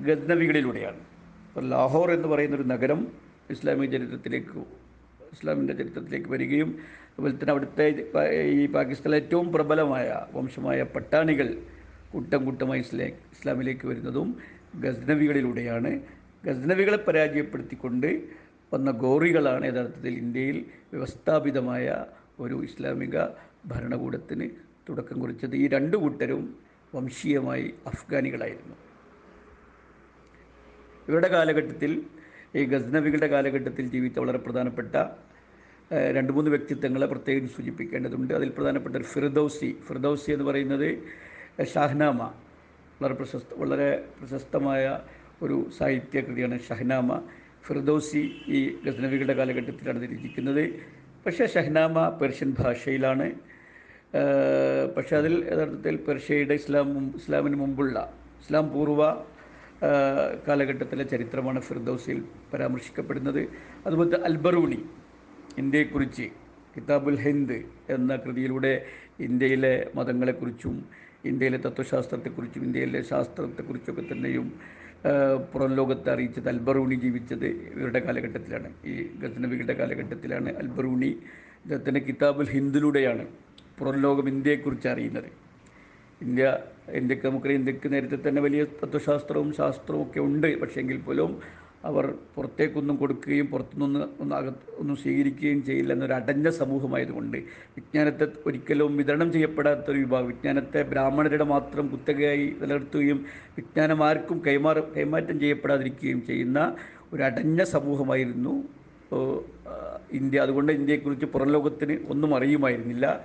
ഗസ്നവികളിലൂടെയാണ് 0.06 1.00
അപ്പോൾ 1.46 1.64
ലാഹോർ 1.68 2.08
എന്ന് 2.12 2.28
പറയുന്നൊരു 2.28 2.66
നഗരം 2.74 3.00
ഇസ്ലാമിക 3.50 3.90
ചരിത്രത്തിലേക്ക് 3.94 4.60
ഇസ്ലാമിന്റെ 5.32 5.74
ചരിത്രത്തിലേക്ക് 5.74 6.30
വരികയും 6.34 6.68
അതുപോലെ 7.08 7.32
തന്നെ 7.32 7.52
അവിടുത്തെ 7.54 7.86
ഈ 8.54 8.66
പാകിസ്ഥാനിലെ 8.68 9.18
ഏറ്റവും 9.22 9.46
പ്രബലമായ 9.52 10.06
വംശമായ 10.34 10.82
പട്ടാണികൾ 10.94 11.48
കൂട്ടം 12.12 12.40
കൂട്ടമായി 12.44 12.80
ഇസ്ലാ 12.80 13.06
ഇസ്ലാമിലേക്ക് 13.34 13.86
വരുന്നതും 13.86 14.28
ഗസ്നവികളിലൂടെയാണ് 14.78 16.00
ഗസ്നവികളെ 16.44 16.96
പരാജയപ്പെടുത്തിക്കൊണ്ട് 16.96 18.10
വന്ന 18.74 18.90
ഗോറികളാണ് 18.90 19.64
യഥാർത്ഥത്തിൽ 19.66 20.14
ഇന്ത്യയിൽ 20.14 20.64
വ്യവസ്ഥാപിതമായ 20.92 22.04
ഒരു 22.40 22.64
ഇസ്ലാമിക 22.64 23.18
ഭരണകൂടത്തിന് 23.66 24.50
തുടക്കം 24.88 25.20
കുറിച്ചത്. 25.20 25.56
ഈ 25.56 25.68
രണ്ട് 25.68 25.96
കൂട്ടരും 25.96 26.56
വംശീയമായി 26.94 27.74
അഫ്ഗാനികളായിരുന്നു. 27.86 28.76
ഇവരുടെ 31.08 31.28
കാലഘട്ടത്തിൽ 31.28 32.02
ഈ 32.56 32.64
ഗസ്നവികളുടെ 32.64 33.26
കാലഘട്ടത്തിൽ 33.26 33.86
ജീവിച്ച 33.88 34.18
വളരെ 34.18 34.38
പ്രധാനപ്പെട്ട 34.38 34.96
രണ്ട് 36.16 36.32
മൂന്ന് 36.32 36.50
വ്യക്തിത്വങ്ങളെ 36.50 37.06
പ്രത്യേകം 37.06 37.48
സൂചിപ്പിക്കേണ്ടതുണ്ട്. 37.48 38.34
അതിൽ 38.34 38.48
പ്രധാനപ്പെട്ട 38.48 38.96
ഫിർദൌസി 38.96 39.76
ഫിർദൌസി 39.86 40.30
എന്ന് 40.32 40.44
പറയുന്നത് 40.44 40.88
ഷഹ്നാമ. 41.66 42.32
വളരെ 43.02 43.14
പ്രശസ്ത 43.14 43.50
വളരെ 43.58 43.90
പ്രശസ്തമായ 44.20 44.84
ഒരു 45.42 45.56
സാഹിത്യകൃതിയാണ് 45.78 46.56
ഷഹ്നാമ. 46.68 47.08
ഫിർദൌസി 47.66 48.22
ഈ 48.56 48.60
ഗസ്നവികളുടെ 48.84 49.34
കാലഘട്ടത്തിലാണ് 49.34 49.98
രചിക്കുന്നത് 50.04 50.62
പക്ഷേ 51.26 51.46
ഷഹ്നാമ 51.46 52.08
പേർഷ്യൻ 52.20 52.50
ഭാഷയിലാണ്. 52.58 53.26
പക്ഷേ 54.96 55.14
അതിൽ 55.16 55.34
യഥാർത്ഥത്തിൽ 55.52 55.96
പേർഷ്യയുടെ 55.96 56.54
ഇസ്ലാം 56.54 56.88
ഇസ്ലാമിന് 57.16 57.56
മുമ്പുള്ള 57.56 57.96
ഇസ്ലാം 58.42 58.66
പൂർവ 58.72 59.02
കാലഘട്ടത്തിലെ 60.48 61.04
ചരിത്രമാണ് 61.04 61.60
ഫിർദൌസിൽ 61.60 62.20
പരാമർശിക്കപ്പെടുന്നത്. 62.52 63.42
അതുപോലെ 63.86 64.18
അൽബറൂണി 64.28 64.80
ഇന്ത്യയെക്കുറിച്ച് 65.58 66.26
കിതാബുൽ 66.74 67.18
ഹിന്ദ് 67.26 67.58
എന്ന 67.90 68.16
കൃതിയിലൂടെ 68.16 68.72
ഇന്ത്യയിലെ 69.20 69.74
മതങ്ങളെക്കുറിച്ചും 69.94 71.07
ഇന്ത്യയിലെ 71.24 71.58
തത്വശാസ്ത്രത്തെക്കുറിച്ചും 71.66 72.64
ഇന്ത്യയിലെ 72.64 73.02
ശാസ്ത്രത്തെക്കുറിച്ചൊക്കെ 73.02 74.04
തന്നെയും 74.12 74.46
പുറം 75.52 75.72
ലോകത്തെ 75.74 76.10
അറിയിച്ചത് 76.12 76.48
അൽബറൂണി 76.48 76.94
ജീവിച്ചത് 76.94 77.46
ഇവരുടെ 77.74 78.00
കാലഘട്ടത്തിലാണ്. 78.06 78.68
ഈ 78.86 78.94
ഗസനവികളുടെ 79.22 79.72
കാലഘട്ടത്തിലാണ് 79.72 80.56
അൽബറൂണി 80.56 81.10
ഇദ്ദേഹത്തിന്റെ 81.64 82.00
കിതാബുൽ 82.00 82.48
ഹിന്ദിലൂടെയാണ് 82.56 83.26
പുറം 83.78 83.96
ലോകം 84.02 84.28
ഇന്ത്യയെക്കുറിച്ച് 84.28 84.88
അറിയുന്നത്. 84.88 85.28
ഇന്ത്യ 86.20 86.44
ഇന്ത്യയ്ക്ക് 86.94 87.26
നമുക്കറിയാം 87.26 87.60
ഇന്ത്യയ്ക്ക് 87.60 87.92
നേരത്തെ 87.92 88.18
തന്നെ 88.28 88.40
വലിയ 88.42 88.64
തത്വശാസ്ത്രവും 88.64 89.52
ശാസ്ത്രവും 89.52 90.02
ഒക്കെ 90.02 90.20
ഉണ്ട്. 90.20 90.60
പക്ഷേ 90.60 90.80
എങ്കിൽ 90.80 91.00
പോലും 91.00 91.40
അവർ 91.84 92.14
പുറത്തേക്കൊന്നും 92.34 92.96
കൊടുക്കുകയും 92.96 93.46
പുറത്തുനിന്ന് 93.46 94.00
ഒന്നും 94.20 94.36
അകത്ത് 94.36 94.72
ഒന്നും 94.78 94.96
സ്വീകരിക്കുകയും 94.96 95.64
ചെയ്യില്ല 95.64 95.92
എന്നൊരു 95.92 96.12
അടഞ്ഞ 96.12 96.48
സമൂഹമായതുകൊണ്ട് 96.48 97.36
വിജ്ഞാനത്തെ 97.76 98.26
ഒരിക്കലും 98.46 98.96
വിതരണം 98.96 99.32
ചെയ്യപ്പെടാത്തൊരു 99.32 99.98
വിഭാഗം 99.98 100.26
വിജ്ഞാനത്തെ 100.26 100.82
ബ്രാഹ്മണരുടെ 100.82 101.44
മാത്രം 101.44 101.88
കുത്തകയായി 101.88 102.56
നിലനിർത്തുകയും 102.60 103.26
വിജ്ഞാനം 103.56 104.04
ആർക്കും 104.04 104.42
കൈമാറ 104.46 104.78
കൈമാറ്റം 104.78 105.40
ചെയ്യപ്പെടാതിരിക്കുകയും 105.40 106.26
ചെയ്യുന്ന 106.26 106.76
ഒരു 107.12 107.22
അടഞ്ഞ 107.22 107.62
സമൂഹമായിരുന്നു 107.64 108.64
ഇന്ത്യ. 110.12 110.40
അതുകൊണ്ട് 110.40 110.72
ഇന്ത്യയെക്കുറിച്ച് 110.72 111.26
പുറം 111.26 111.48
ലോകത്തിന് 111.48 111.98
ഒന്നും 112.08 112.34
അറിയുമായിരുന്നില്ല. 112.34 113.24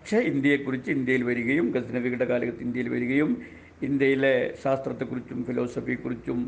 പക്ഷേ 0.00 0.18
ഇന്ത്യയെക്കുറിച്ച് 0.18 0.90
ഇന്ത്യയിൽ 0.90 1.22
വരികയും 1.22 1.70
ഗസ്നവികളുടെ 1.70 2.24
കാലഘട്ടത്തിൽ 2.24 2.64
ഇന്ത്യയിൽ 2.64 2.88
വരികയും 2.88 3.42
ഇന്ത്യയിലെ 3.82 4.54
ശാസ്ത്രത്തെക്കുറിച്ചും 4.64 5.44
ഫിലോസഫിയെക്കുറിച്ചും 5.44 6.38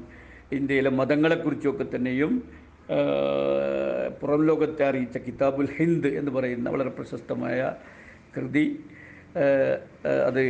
ഇന്ത്യയിലെ 0.58 0.90
മതങ്ങളെക്കുറിച്ചൊക്കെ 1.00 1.84
തന്നെയും 1.94 2.32
പുറം 4.20 4.40
ലോകത്തെ 4.48 4.82
അറിയിച്ച 4.90 5.16
കിതാബുൽ 5.26 5.68
ഹിന്ദ് 5.76 6.10
എന്ന് 6.20 6.30
പറയുന്ന 6.36 6.68
വളരെ 6.74 6.90
പ്രശസ്തമായ 6.98 7.58
കൃതി 8.36 8.64
അത് 10.28 10.42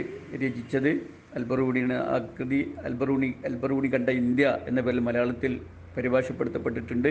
രചിച്ചത് 0.42 0.90
അൽബറൂണിയാണ്. 1.38 1.96
ആ 2.12 2.16
കൃതി 2.38 2.60
അൽബറൂണി 2.88 3.28
അൽബറൂണി 3.48 3.88
കണ്ട 3.94 4.08
ഇന്ത്യ 4.22 4.46
എന്ന 4.68 4.80
പേരിൽ 4.86 5.02
മലയാളത്തിൽ 5.08 5.52
പരിഭാഷപ്പെടുത്തപ്പെട്ടിട്ടുണ്ട്. 5.96 7.10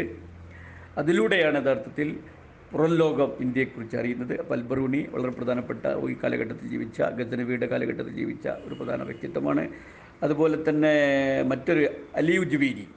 അതിലൂടെയാണ് 1.02 1.58
യഥാർത്ഥത്തിൽ 1.64 2.10
പുറം 2.72 2.92
ലോകം 3.02 3.30
ഇന്ത്യയെക്കുറിച്ച് 3.44 3.96
അറിയുന്നത്. 4.02 4.34
അപ്പോൾ 4.42 4.56
അൽബറൂണി 4.58 5.00
വളരെ 5.14 5.32
പ്രധാനപ്പെട്ട 5.38 5.86
ഈ 6.14 6.16
കാലഘട്ടത്തിൽ 6.24 6.68
ജീവിച്ച 6.74 7.02
ഗജനവിയുടെ 7.20 7.68
കാലഘട്ടത്തിൽ 7.74 8.14
ജീവിച്ച 8.22 8.48
ഒരു 8.68 8.76
പ്രധാന 8.80 9.04
വ്യക്തിത്വമാണ്. 9.10 9.64
അതുപോലെ 10.24 10.70
തന്നെ 10.70 10.94
മറ്റൊരു 11.42 11.90
അലിയു 12.16 12.42
ജുബീരി. 12.42 12.88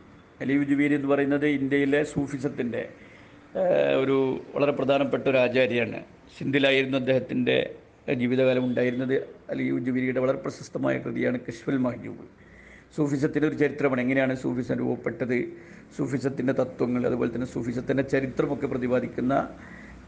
എന്ന് 0.95 1.09
പറയുന്നത് 1.09 1.47
ഇന്ത്യയിലെ 1.47 2.05
സൂഫിസത്തിന്റെ 2.05 2.89
ഒരു 3.97 4.43
വളരെ 4.55 4.73
പ്രധാനപ്പെട്ട 4.73 5.29
ഒരു 5.29 5.37
ആചാര്യയാണ് 5.37 6.01
സിന്ധിലായിരുന്നു 6.39 6.99
അദ്ദേഹത്തിന്റെ 6.99 7.75
ജീവിതകാലം 8.15 8.65
ഉണ്ടായിരുന്നത്. 8.65 9.15
അലിയു 9.51 9.75
വളരെ 10.21 10.39
പ്രശസ്തമായ 10.39 10.99
കൃതിയാണ് 10.99 11.39
കശ്വൽ 11.49 11.77
മഹജൂബ്. 11.77 12.25
സൂഫിസത്തിന്റെ 12.97 13.49
ഒരു 13.49 13.55
ചരിത്രമാണ്. 13.55 14.01
എങ്ങനെയാണ് 14.01 14.35
സൂഫിസം 14.35 14.79
രൂപപ്പെട്ടത്? 14.79 15.45
സൂഫിസത്തിന്റെ 15.97 16.53
തത്വങ്ങൾ 16.53 17.07
അതുപോലെ 17.07 17.35
തന്നെ 17.35 17.47
സൂഫിസത്തിന്റെ 17.47 18.03
ചരിത്രമൊക്കെ 18.03 18.67
പ്രതിപാദിക്കുന്ന 18.67 19.49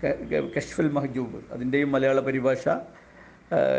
ക- 0.04 0.06
ക- 0.06 0.50
കശ്ഫൽ 0.56 0.88
മഹജൂബ്. 0.88 1.52
അതിന്റെയും 1.52 1.92
മലയാള 1.92 2.20
പരിഭാഷ 2.20 2.68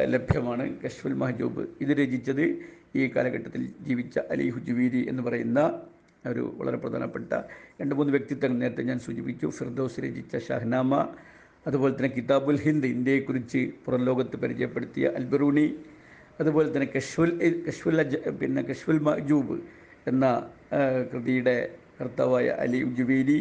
ലഭ്യമാണ് 0.06 0.80
കശ്ഫൽ 0.86 1.14
മഹജൂബ്. 1.14 1.68
ഇത് 1.82 1.90
രചിച്ചത് 1.90 2.76
ഈ 3.00 3.04
കാലഘട്ടത്തിൽ 3.16 3.62
ജീവിച്ച 3.88 4.16
അലി 4.34 4.46
ഹുജുവീരി 4.56 5.02
എന്ന് 5.12 5.24
പറയുന്ന 5.28 5.60
ഒരു 6.32 6.44
വളരെ 6.60 6.78
പ്രധാനപ്പെട്ട 6.84 7.32
രണ്ട് 7.80 7.94
മൂന്ന് 7.98 8.12
വ്യക്തിത്വങ്ങൾ 8.16 8.58
നേരത്തെ 8.64 8.84
ഞാൻ 8.90 9.00
സൂചിപ്പിച്ചു. 9.06 9.48
ഫിർദോസ് 9.58 10.00
രചിച്ച 10.06 10.38
ഷഹ്നാമ 10.48 10.94
അതുപോലെ 11.70 11.94
തന്നെ 11.98 12.10
കിതാബുൽ 12.16 12.58
ഹിന്ദ് 12.66 12.88
ഇന്ത്യയെക്കുറിച്ച് 12.96 13.62
പുറം 13.86 14.02
ലോകത്ത് 14.10 14.36
പരിചയപ്പെടുത്തിയ 14.44 15.06
അൽബറൂണി 15.20 15.68
അതുപോലെ 16.42 16.68
തന്നെ 16.76 16.88
കശ്വൽ 16.96 17.96
അജ 18.04 18.16
പിന്നെ 18.42 18.62
കശ്വൽ 18.70 19.00
മജൂബ് 19.08 19.58
എന്ന 20.12 20.26
കൃതിയുടെ 21.12 21.56
കർത്താവായ 22.00 22.48
അലി 22.64 22.80
ഉജുബീലി 22.90 23.40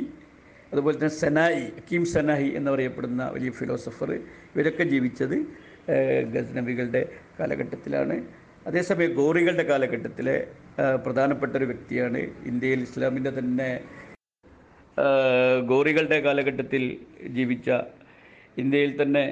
അതുപോലെ 0.73 0.94
തന്നെ 1.00 1.14
സനായി 1.23 1.64
ഹക്കീം 1.78 2.04
സനായി 2.14 2.49
എന്നറിയപ്പെടുന്ന 2.58 3.23
വലിയ 3.34 3.50
ഫിലോസഫർ 3.58 4.11
ഇവരൊക്കെ 4.54 4.84
ജീവിച്ചത് 4.92 5.37
ഗസ്നബികളുടെ 6.34 7.02
കാലഘട്ടത്തിലാണ്. 7.38 8.16
അതേസമയം 8.66 9.11
ഗോറികളുടെ 9.14 9.64
കാലഘട്ടത്തിലെ 9.64 10.37
പ്രധാനപ്പെട്ട 11.04 11.52
ഒരു 11.56 11.64
വ്യക്തിയാണ് 11.64 12.21
ഇന്ത്യയിൽ 12.47 12.80
ഇസ്ലാമിന്റെ 12.83 13.30
തന്നെ 13.30 13.71
ഗോറികളുടെ 15.66 16.18
കാലഘട്ടത്തിൽ 16.21 16.83
ജീവിച്ച 17.30 17.71
ഇന്ത്യയിൽ 18.59 18.92
തന്നെ 19.02 19.25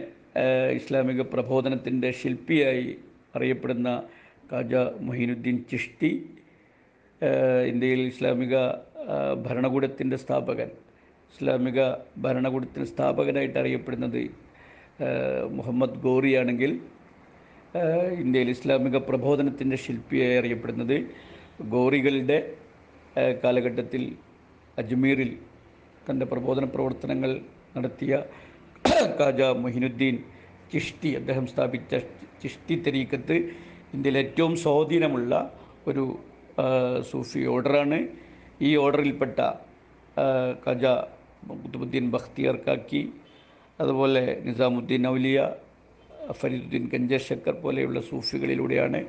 ഇസ്ലാമിക 0.73 1.23
പ്രബോധനത്തിന്റെ 1.33 2.09
ശില്പിയായി 2.13 2.87
അറിയപ്പെടുന്ന 3.37 3.91
കാജ 4.53 4.75
മൊഹീനുദ്ദീൻ 5.01 5.59
ചിഷ്തി 5.71 6.13
ഇന്ത്യയിൽ 7.69 8.01
ഇസ്ലാമിക 8.07 8.57
ഭരണകൂടത്തിന്റെ 9.45 10.17
സ്ഥാപകൻ 10.17 10.71
ഇസ്ലാമിക 11.35 11.81
ഭരണകൂടത്തിന്റെ 12.17 12.89
സ്ഥാപകനായിട്ട് 12.89 13.59
അറിയപ്പെടുന്നത് 13.59 14.23
മുഹമ്മദ് 15.51 16.01
ഗോറിയാണെങ്കിൽ 16.01 16.73
ഇന്ത്യയിൽ 18.23 18.49
ഇസ്ലാമിക 18.55 18.97
പ്രബോധനത്തിന്റെ 19.09 19.77
ശില്പിയായി 19.85 20.35
അറിയപ്പെടുന്നത് 20.41 20.97
ഗോറികളുടെ 21.73 22.39
കാലഘട്ടത്തിൽ 23.45 24.03
അജ്മീറിൽ 24.79 25.31
തന്റെ 26.07 26.27
പ്രബോധന 26.27 26.65
പ്രവർത്തനങ്ങൾ 26.75 27.33
നടത്തിയ 27.77 28.13
ഖാജ 29.19 29.41
മൊഹിനുദ്ദീൻ 29.63 30.17
ചിഷ്തി 30.73 31.11
അദ്ദേഹം 31.17 31.45
സ്ഥാപിച്ച 31.53 31.93
ചിഷ്തി 32.43 32.75
തരീക്കത്ത് 32.87 33.37
ഇന്ത്യയിൽ 33.95 34.17
ഏറ്റവും 34.23 34.53
സ്വാധീനമുള്ള 34.63 35.33
ഒരു 35.87 36.05
സൂഫി 37.11 37.43
ഓർഡറാണ്. 37.47 37.99
ഈ 38.61 38.71
ഓർഡറിൽപ്പെട്ട 38.77 39.39
കജ 40.67 40.85
കുത്തുബുദ്ദീൻ 41.61 42.07
ബഖ്തിയർ 42.11 42.57
കാക്കി 42.67 43.03
അതുപോലെ 43.79 44.25
നിസാമുദ്ദീൻ 44.47 45.05
ഔലിയ 45.09 45.39
ഫരീദുദ്ദീൻ 46.31 46.89
ഗഞ്ചശക്കർ 46.93 47.53
പോലെയുള്ള 47.53 48.01
സൂഫികളിലൂടെയാണ് 48.01 49.05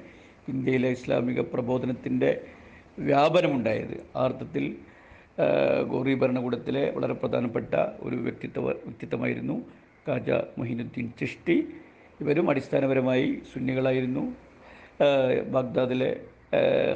ഇന്ത്യയിലെ 0.47 0.89
ഇസ്ലാമിക 0.89 1.41
പ്രബോധനത്തിന്റെ 1.41 2.41
വ്യാപനമുണ്ടായത്. 2.99 4.17
ആ 4.17 4.23
അർത്ഥത്തിൽ 4.23 4.75
ആ, 5.39 5.81
ഗോറി 5.81 6.13
ഭരണകൂടത്തിലെ 6.13 6.91
വളരെ 6.91 7.13
പ്രധാനപ്പെട്ട 7.13 7.75
ഒരു 7.99 8.15
വ്യക്തിത്വ 8.15 8.71
വ്യക്തിത്വമായിരുന്നു 8.71 9.65
ഖാജ 10.09 10.29
മൊഹിനുദ്ദീൻ 10.29 11.11
ചിഷ്ടി. 11.19 11.67
ഇവരും 12.21 12.49
അടിസ്ഥാനപരമായി 12.49 13.39
സുന്നികളായിരുന്നു. 13.53 14.35
ബാഗ്ദാദിലെ 15.49 16.19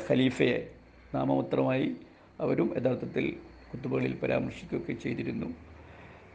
ഖലീഫയെ 0.10 0.70
നാമപത്രമായി 1.16 1.96
അവരും 2.40 2.74
യഥാർത്ഥത്തിൽ 2.78 3.34
കുത്തുബുകളിൽ 3.74 4.16
പരാമർശിക്കുകയൊക്കെ 4.24 4.94
ചെയ്തിരുന്നു. 4.94 5.67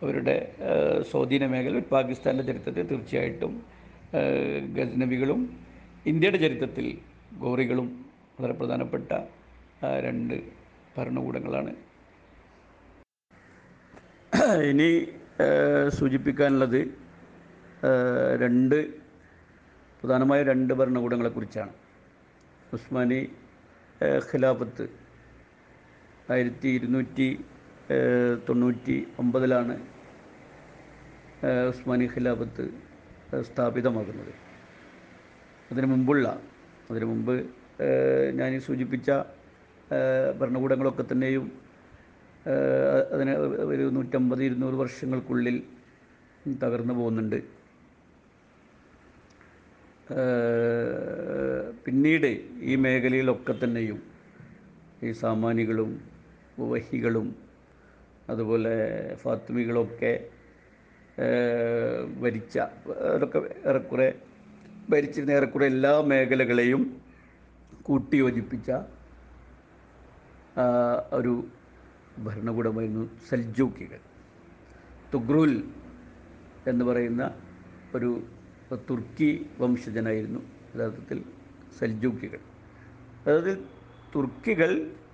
അവരുടെ 0.02 0.37
സ്വാധീന 1.11 1.47
മേഖല 1.52 1.80
പാകിസ്ഥാന്റെ 1.94 2.44
ചരിത്രത്തിൽ 2.49 2.87
തീർച്ചയായിട്ടും 2.92 3.52
ആ, 4.16 4.21
ഗസ്നവികളും 4.76 5.40
ഇന്ത്യയുടെ 6.11 6.38
ചരിത്രത്തിൽ 6.44 6.87
ഗോറികളും 7.42 7.87
വളരെ 8.38 8.54
പ്രധാനപ്പെട്ട 8.61 9.11
രണ്ട് 10.06 10.35
ഭരണകൂടങ്ങളാണ്. 10.97 11.73
ഇനി 14.71 14.88
സൂചിപ്പിക്കാനുള്ളത് 15.99 16.80
രണ്ട് 18.42 18.76
പ്രധാനമായ 20.02 20.40
രണ്ട് 20.50 20.73
ഭരണകൂടങ്ങളെക്കുറിച്ചാണ്. 20.80 21.73
ഉസ്മാനി 22.76 23.21
ഖിലാഫത്ത് 24.28 24.85
ആയിരത്തി 26.30 26.68
ഇരുന്നൂറ്റി 26.78 27.28
തൊണ്ണൂറ്റി 28.49 28.97
ഒമ്പതിലാണ് 29.23 29.75
ഉസ്മാനി 31.70 32.06
ഖിലാഫത്ത് 32.14 32.64
സ്ഥാപിതമാകുന്നത്. 33.49 34.32
അതിനു 35.70 35.87
മുമ്പുള്ള 35.92 36.26
അതിനു 36.90 37.06
മുമ്പ് 37.11 37.34
ഞാൻ 38.38 38.52
സൂചിപ്പിച്ച 38.66 39.11
ഭരണകൂടങ്ങളൊക്കെ 40.40 41.04
തന്നെയും 41.12 41.46
അതിന് 43.14 43.32
ഒരു 43.72 43.84
നൂറ്റമ്പത് 43.96 44.42
ഇരുന്നൂറ് 44.49 44.76
വർഷങ്ങൾക്കുള്ളിൽ 44.82 45.56
തകർന്നു 46.62 46.94
പോകുന്നുണ്ട്. 46.94 47.38
പിന്നീട് 51.84 52.30
ഈ 52.70 52.75
മേഖലയിലൊക്കെ 52.84 53.54
തന്നെയും 53.64 53.99
ഈ 55.06 55.11
സാമാനികളും 55.22 55.90
വഹികളും 56.72 57.28
അതുപോലെ 58.32 58.75
ഫാത്തിമികളൊക്കെ 59.23 60.12
ഭരിച്ച 62.20 62.58
അതൊക്കെ 63.14 63.38
ഏറെക്കുറെ 63.66 64.08
ഭരിച്ചിരുന്ന 64.90 65.32
ഏറെക്കുറെ 65.32 65.66
എല്ലാ 65.66 66.00
മേഖലകളെയും 66.00 66.82
കൂട്ടിയോജിപ്പിച്ച 67.82 68.70
ഒരു 71.12 71.34
ഭരണകൂടമായിരുന്നു 72.18 73.04
സൽജൂക്കികൾ 73.28 74.00
തുഗ്രുൽ 75.14 75.52
എന്ന് 76.66 76.84
പറയുന്ന 76.84 77.22
ഒരു 77.94 78.10
തുർക്കി 78.88 79.30
വംശജനായിരുന്നു 79.60 80.40
യഥാർത്ഥത്തിൽ 80.76 81.18
സൽജൂക്കികൾ 81.78 82.40
അതായത് 83.26 83.52
തുർക്കികൾ 84.16 84.70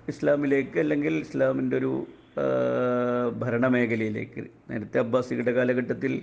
ഇസ്ലാമിലേക്ക് 0.07 0.79
അല്ലെങ്കിൽ 0.79 1.13
ഇസ്ലാമിന്റെ 1.19 1.77
ഒരു 1.77 2.07
ഭരണമേഖലയിലേക്ക്. 3.41 4.41
നേരത്തെ 4.69 4.97
അബ്ബാസികളുടെ 4.99 5.51
കാലഘട്ടത്തിൽ 5.51 6.13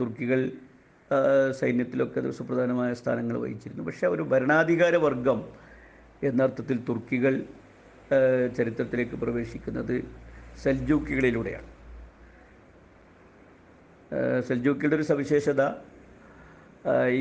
തുർക്കികൾ 0.00 0.40
സൈന്യത്തിലൊക്കെ 1.60 2.30
സുപ്രധാനമായ 2.30 2.90
സ്ഥാനങ്ങൾ 2.94 3.36
വഹിച്ചിരുന്നു. 3.38 3.84
പക്ഷേ 3.84 4.06
ഒരു 4.06 4.22
ഭരണാധികാര 4.22 4.96
വർഗം 4.96 5.40
എന്നർത്ഥത്തിൽ 6.22 6.78
തുർക്കികൾ 6.88 7.34
ചരിത്രത്തിലേക്ക് 8.56 9.16
പ്രവേശിക്കുന്നത് 9.16 9.94
സെൽജൂക്കികളിലൂടെയാണ്. 10.62 11.70
സെൽജൂക്കിയുടെ 14.48 14.96
ഒരു 14.96 15.02
സവിശേഷത 15.02 15.62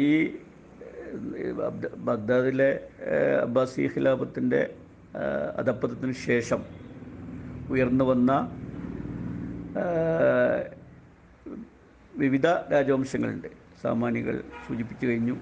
ഈ 0.05 0.37
ബഗ്ദാദിലെ 2.07 2.71
അബ്ബാസി 3.41 3.89
ഖിലാഫത്തിന്റെ 3.95 4.61
അധപ്പതത്തിന് 5.57 6.11
ശേഷം 6.11 6.61
ഉയർന്നു 7.69 8.05
വന്ന 8.05 8.31
വിവിധ 12.15 12.47
രാജവംശങ്ങളുണ്ട്. 12.73 13.47
സാമാനികൾ 13.81 14.35
സൂചിപ്പിച്ചു 14.67 15.05
കഴിഞ്ഞു. 15.07 15.35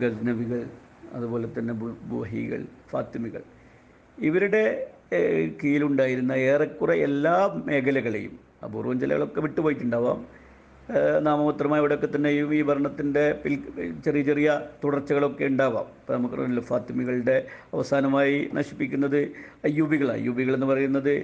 ഗസ്നവികൾ 0.00 0.60
അതുപോലെ 1.12 1.48
തന്നെ 1.58 1.74
ബുഹികൾ 2.12 2.60
ഫാത്തിമികൾ. 2.90 3.42
ഇവരുടെ 4.18 4.62
കീഴിലുണ്ടായിരുന്ന 5.62 6.32
ഏറെക്കുറെ 6.32 6.94
എല്ലാ 7.08 7.34
മേഖലകളെയും 7.66 8.34
അപൂർവം 8.64 9.00
ചിലകളൊക്കെ 9.00 9.40
വിട്ടുപോയിട്ടുണ്ടാവാം. 9.40 10.20
ഏഹ്, 10.88 11.20
നാമമാത്രമായ 11.20 11.80
ഇവിടെയൊക്കെ 11.80 12.06
തന്നെയും 12.06 12.54
ഈ 12.54 12.62
ഭരണത്തിന്റെ 12.62 13.22
പിൽ 13.42 13.54
ചെറിയ 14.04 14.22
ചെറിയ 14.22 14.48
തുടർച്ചകളൊക്കെ 14.82 15.44
ഉണ്ടാവാം. 15.44 15.86
ഇപ്പോൾ 16.00 16.12
നമുക്കറിയാമല്ലോ 16.12 16.62
ഫാത്തിമികളുടെ 16.62 17.36
അവസാനമായി 17.74 18.50
നശിപ്പിക്കുന്നത് 18.52 19.20
അയ്യൂബികളാണ്. 19.64 20.18
അയ്യൂബികൾ 20.18 20.54
എന്ന് 20.54 20.66
പറയുന്നത് 20.66 21.14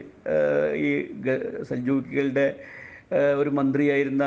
ഈ 0.85 0.91
സൽജൂക്കികളുടെ 1.71 2.47
ഒരു 3.37 3.51
മന്ത്രിയായിരുന്ന 3.51 4.25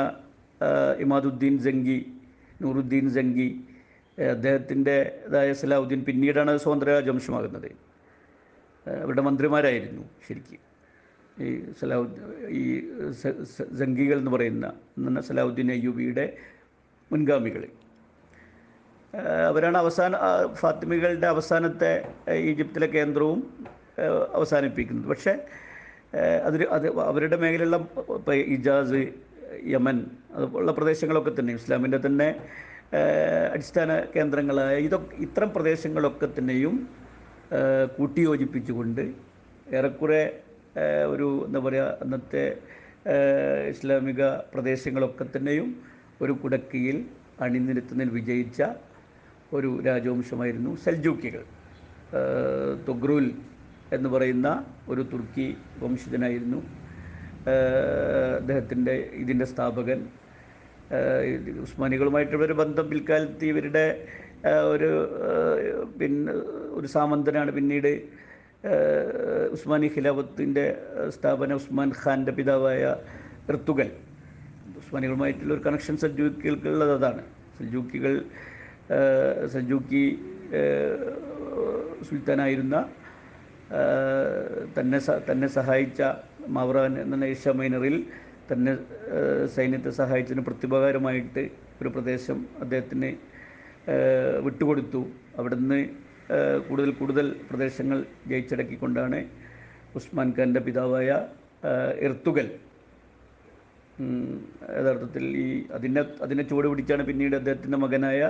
ഇമാദുദ്ദീൻ 1.00 1.58
ജംഗി 1.58 1.98
നൂറുദ്ദീൻ 2.60 3.08
ജംഗി 3.10 3.48
അദ്ദേഹത്തിന്റെ 4.18 4.26
അദ്ദേഹത്തിന്റെതായ 4.34 5.52
സലാഹുദ്ദീൻ 5.60 6.00
പിന്നീടാണ് 6.08 6.50
സ്വാതന്ത്ര്യ 6.56 6.64
സ്വതന്ത്ര 6.64 6.90
രാജവംശമാകുന്നത് 6.96 7.70
അവരുടെ 8.86 9.22
മന്ത്രിമാരായിരുന്നു 9.22 10.04
ശരിക്കും. 10.26 10.60
ഈ 11.40 11.64
സലാഹുദ്ദീൻ 11.80 12.48
ഈ 12.48 12.84
സ- 13.12 13.42
സ- 13.42 13.72
ജംഗികൾ 13.72 14.18
എന്ന് 14.18 14.30
പറയുന്ന 14.30 15.20
സലാഹുദ്ദീൻ 15.20 15.70
അയ്യൂബിയുടെ 15.70 16.36
മുൻഗാമികൾ. 17.12 17.66
അവരാണ് 19.48 19.78
അവസാന 19.78 20.14
ഫാത്തിമികളുടെ 20.54 21.26
അവസാനത്തെ 21.26 22.12
ഈജിപ്തിലെ 22.34 22.86
കേന്ദ്രവും 22.86 23.66
അവസാനിപ്പിക്കുന്നത്. 24.32 25.06
പക്ഷേ 25.06 25.38
അതിൽ 26.44 26.68
അത് 26.68 27.00
അവരുടെ 27.00 27.36
മേഖലയുള്ള 27.36 27.76
ഇപ്പോൾ 27.76 28.34
ഇജാസ് 28.34 29.08
യമൻ 29.66 30.06
അതുപോലുള്ള 30.34 30.72
പ്രദേശങ്ങളൊക്കെ 30.72 31.32
തന്നെ 31.40 31.54
ഇസ്ലാമിന്റെ 31.54 31.98
തന്നെ 31.98 32.40
അടിസ്ഥാന 33.52 34.00
കേന്ദ്രങ്ങളായ 34.16 34.76
ഇതൊക്കെ 34.76 35.16
ഇത്തരം 35.16 35.50
പ്രദേശങ്ങളൊക്കെ 35.50 36.28
തന്നെയും 36.38 36.88
കൂട്ടിയോജിപ്പിച്ചുകൊണ്ട് 37.98 39.12
ഏറെക്കുറെ 39.74 40.40
ഒരു 41.12 41.44
എന്താ 41.46 41.60
പറയുക 41.60 41.98
അന്നത്തെ 42.02 42.44
ഇസ്ലാമിക 43.68 44.22
പ്രദേശങ്ങളൊക്കെ 44.54 45.24
തന്നെയും 45.24 45.68
ഒരു 46.20 46.32
കുടക്കിയിൽ 46.32 46.96
അണിനിരത്തുന്നതിൽ 47.40 48.12
വിജയിച്ച 48.12 48.60
ഒരു 49.52 49.70
രാജവംശമായിരുന്നു 49.86 50.76
സൽജൂക്കികൾ. 50.76 51.42
തുഗ്രുൽ 52.88 53.26
എന്ന് 53.92 54.08
പറയുന്ന 54.08 54.48
ഒരു 54.88 55.02
തുർക്കി 55.12 55.48
വംശജനായിരുന്നു. 55.76 56.60
അദ്ദേഹത്തിന്റെ 58.38 58.94
ഇതിന്റെ 59.22 59.44
സ്ഥാപകൻ. 59.44 60.00
ഉസ്മാനികളുമായിട്ടുള്ള 61.62 62.44
ഒരു 62.44 62.52
ബന്ധം 62.52 62.90
പിൽക്കാലത്ത് 62.90 63.44
ഇവരുടെ 63.44 63.84
ഒരു 64.70 64.90
പിന്നെ 66.00 66.32
ഒരു 66.78 66.86
സാമന്തനാണ് 66.86 67.50
പിന്നീട് 67.50 67.92
ഉസ്മാനി 69.54 69.88
ഖിലാഫത്തിന്റെ 69.94 70.64
സ്ഥാപന 71.16 71.52
ഉസ്മാൻ 71.60 71.90
ഖാന്റെ 72.02 72.32
പിതാവായ 72.32 72.82
ഋത്തുകൽ 73.54 73.90
ഉസ്മാനികളുമായിട്ടുള്ള 74.80 75.52
ഒരു 75.54 75.62
കണക്ഷൻ 75.66 75.96
സൽജൂക്കികൾക്കുള്ളത് 76.02 76.92
അതാണ്. 76.98 77.22
സൽജൂക്കികൾ 77.58 78.14
സൽജൂക്കി 79.54 80.04
സുൽത്താനായിരുന്ന 82.08 82.76
തന്നെ 84.76 84.98
തന്നെ 85.28 85.48
സഹായിച്ച 85.58 86.02
മാവറാൻ 86.56 86.94
എന്ന 87.02 87.24
ഏഷ്യ 87.32 87.52
മൈനറിൽ 87.60 87.96
തന്നെ 88.50 88.72
സൈന്യത്തെ 89.54 89.90
സഹായിച്ചതിന് 90.00 90.44
പ്രത്യുപകാരമായിട്ട് 90.48 91.44
ഒരു 91.82 91.88
പ്രദേശം 91.88 92.38
അദ്ദേഹത്തിന് 92.64 93.10
വിട്ടുകൊടുത്തു. 94.46 95.02
അവിടുന്ന് 95.38 95.78
കൂടുതൽ 96.68 96.90
കൂടുതൽ 96.90 97.26
പ്രദേശങ്ങൾ 97.50 97.98
ജയിച്ചടക്കിക്കൊണ്ടാണ് 98.26 99.18
ഉസ്മാൻ 99.96 100.34
ഖാന്റെ 100.38 100.60
പിതാവായ 100.60 101.08
എർത്തുകൽ 102.06 102.46
യഥാർത്ഥത്തിൽ 104.78 105.24
ഈ 105.36 105.64
അതിനെ 105.72 106.02
അതിനെ 106.22 106.42
ചുവട് 106.42 106.66
പിടിച്ചാണ് 106.68 107.02
പിന്നീട് 107.02 107.36
അദ്ദേഹത്തിന്റെ 107.36 107.78
മകനായ 107.78 108.20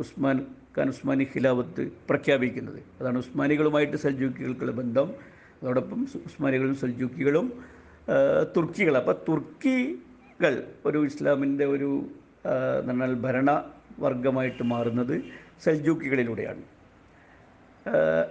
ഉസ്മാൻ 0.00 0.46
ഖാൻ 0.78 0.88
ഉസ്മാനി 0.88 1.24
ഖിലാഫത്ത് 1.34 1.92
പ്രഖ്യാപിക്കുന്നത്. 2.10 2.80
അതാണ് 3.00 3.18
ഉസ്മാനികളുമായിട്ട് 3.18 3.96
സൽജൂക്കികൾക്കുള്ള 3.96 4.72
ബന്ധം. 4.72 5.08
അതോടൊപ്പം 5.62 6.00
ഉസ്മാനികളും 6.28 6.74
സൽജൂക്കികളും 6.74 7.46
തുർക്കികൾ. 8.56 8.96
അപ്പോൾ 8.96 9.16
തുർക്കികൾ 9.28 10.54
ഒരു 10.86 10.98
ഇസ്ലാമിന്റെ 11.06 11.64
ഒരു 11.64 11.90
എന്നാൽ 12.90 13.14
ഭരണ 13.14 13.50
ഭരണവർഗമായിട്ട് 14.02 14.62
മാറുന്നത് 14.62 15.22
സൽജൂക്കികളിലൂടെയാണ്. 15.64 16.62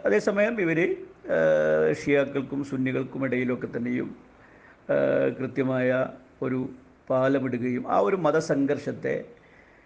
അതേസമയം 0.03 0.55
ഇവർ 0.61 0.79
ഷിയാക്കൾക്കും 2.01 2.63
സുന്നികൾക്കും 2.63 3.25
ഇടയിലൊക്കെ 3.25 3.67
തന്നെയും 3.67 4.09
കൃത്യമായ 5.39 5.89
ഒരു 6.41 6.59
പാലമിടുകയും 7.09 7.83
ആ 7.87 7.97
ഒരു 7.99 8.15
മതസംഘർഷത്തെ 8.15 9.15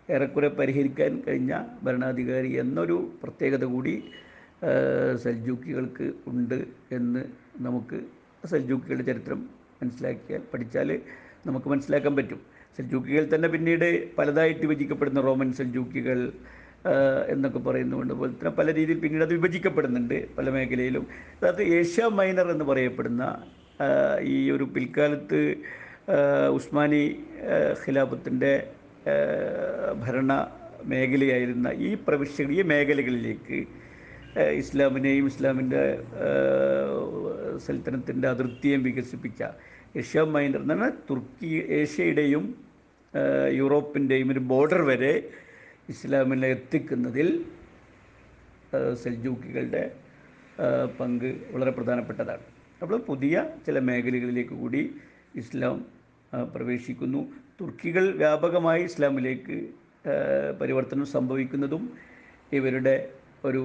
ഏറെക്കുറെ 0.10 0.47
പരിഹരിക്കാൻ 0.47 1.12
കഴിഞ്ഞ 1.28 1.54
ഭരണാധികാരി 1.84 2.51
എന്നൊരു 2.63 2.97
പ്രത്യേകത 3.23 3.63
കൂടി 3.65 3.93
സെൽജൂക്കികൾക്ക് 5.23 6.13
ഉണ്ട് 6.28 6.60
എന്ന് 6.91 7.23
നമുക്ക് 7.58 7.97
സൽജൂക്കികളുടെ 8.47 9.04
ചരിത്രം 9.04 9.39
മനസ്സിലാക്കിയാൽ 9.82 10.41
പഠിച്ചാൽ 10.54 10.89
നമുക്ക് 11.45 11.67
മനസ്സിലാക്കാൻ 11.67 12.13
പറ്റും. 12.15 12.39
സൽജൂക്കികൾ 12.78 13.23
തന്നെ 13.34 13.47
പിന്നീട് 13.47 13.88
പലതായിട്ട് 14.17 14.62
വിഭജിക്കപ്പെടുന്ന 14.65 15.19
റോമൻ 15.21 15.49
സൽജൂക്കികൾ 15.54 16.19
എന്നൊക്കെ 17.30 17.60
പറയുന്നുണ്ട് 17.60 18.13
തന്നെ 18.13 18.52
പല 18.52 18.67
രീതിയിൽ 18.74 19.00
പിന്നീട് 19.00 19.24
അത് 19.24 19.34
വിഭജിക്കപ്പെടുന്നുണ്ട് 19.34 20.17
പല 20.38 20.50
മേഖലയിലും. 20.50 21.06
അതായത് 21.38 21.63
ഏഷ്യ 21.78 22.06
മൈനർ 22.19 22.52
എന്ന് 22.52 22.65
പറയപ്പെടുന്ന 22.65 23.24
ഈ 24.24 24.52
ഒരു 24.52 24.65
പിൽക്കാലത്ത് 24.76 25.39
ഉസ്മാനി 26.50 27.04
ഖിലാഫത്തിന്റെ 27.82 28.52
ഭരണ 30.04 30.32
മേഖലയായിരുന്ന 30.86 31.67
ഈ 31.80 31.95
പ്രവിശ്യകൾ 32.08 32.52
ഈ 32.52 32.62
മേഖലകളിലേക്ക് 32.62 33.60
ഇസ്ലാമിനെയും 34.58 35.26
ഇസ്ലാമിന്റെ 35.28 35.84
സൽത്തനത്തിന്റെ 37.58 38.28
അതിർത്തിയെയും 38.28 38.84
വികസിപ്പിച്ച 38.84 39.41
ഏഷ്യ 39.95 40.21
മൈനർ 40.36 40.62
എന്ന് 40.62 40.74
പറഞ്ഞാൽ 40.74 40.93
തുർക്കി 41.10 41.52
ഏഷ്യയുടെയും 41.80 42.45
യൂറോപ്പിന്റെയും 43.52 44.32
ഒരു 44.32 44.39
ബോർഡർ 44.52 44.82
വരെ 44.82 45.13
ഇസ്ലാമിനെ 45.89 46.48
എത്തിക്കുന്നതിൽ 46.48 47.28
സെൽജൂക്കികളുടെ 49.04 49.84
പങ്ക് 51.00 51.28
വളരെ 51.54 51.71
പ്രധാനപ്പെട്ടതാണ്. 51.71 52.43
അപ്പോൾ 52.82 53.00
പുതിയ 53.10 53.36
ചില 53.65 53.80
മേഖലകളിലേക്ക് 53.80 54.56
കൂടി 54.62 54.82
ഇസ്ലാം 55.41 55.86
പ്രവേശിക്കുന്നു. 56.56 57.21
തുർക്കികൾ 57.60 58.06
വ്യാപകമായി 58.24 58.84
ഇസ്ലാമിലേക്ക് 58.84 59.58
പരിവർത്തനം 60.62 61.06
സംഭവിക്കുന്നതും 61.06 61.84
ഇവരുടെ 62.58 62.95
ഒരു 63.45 63.62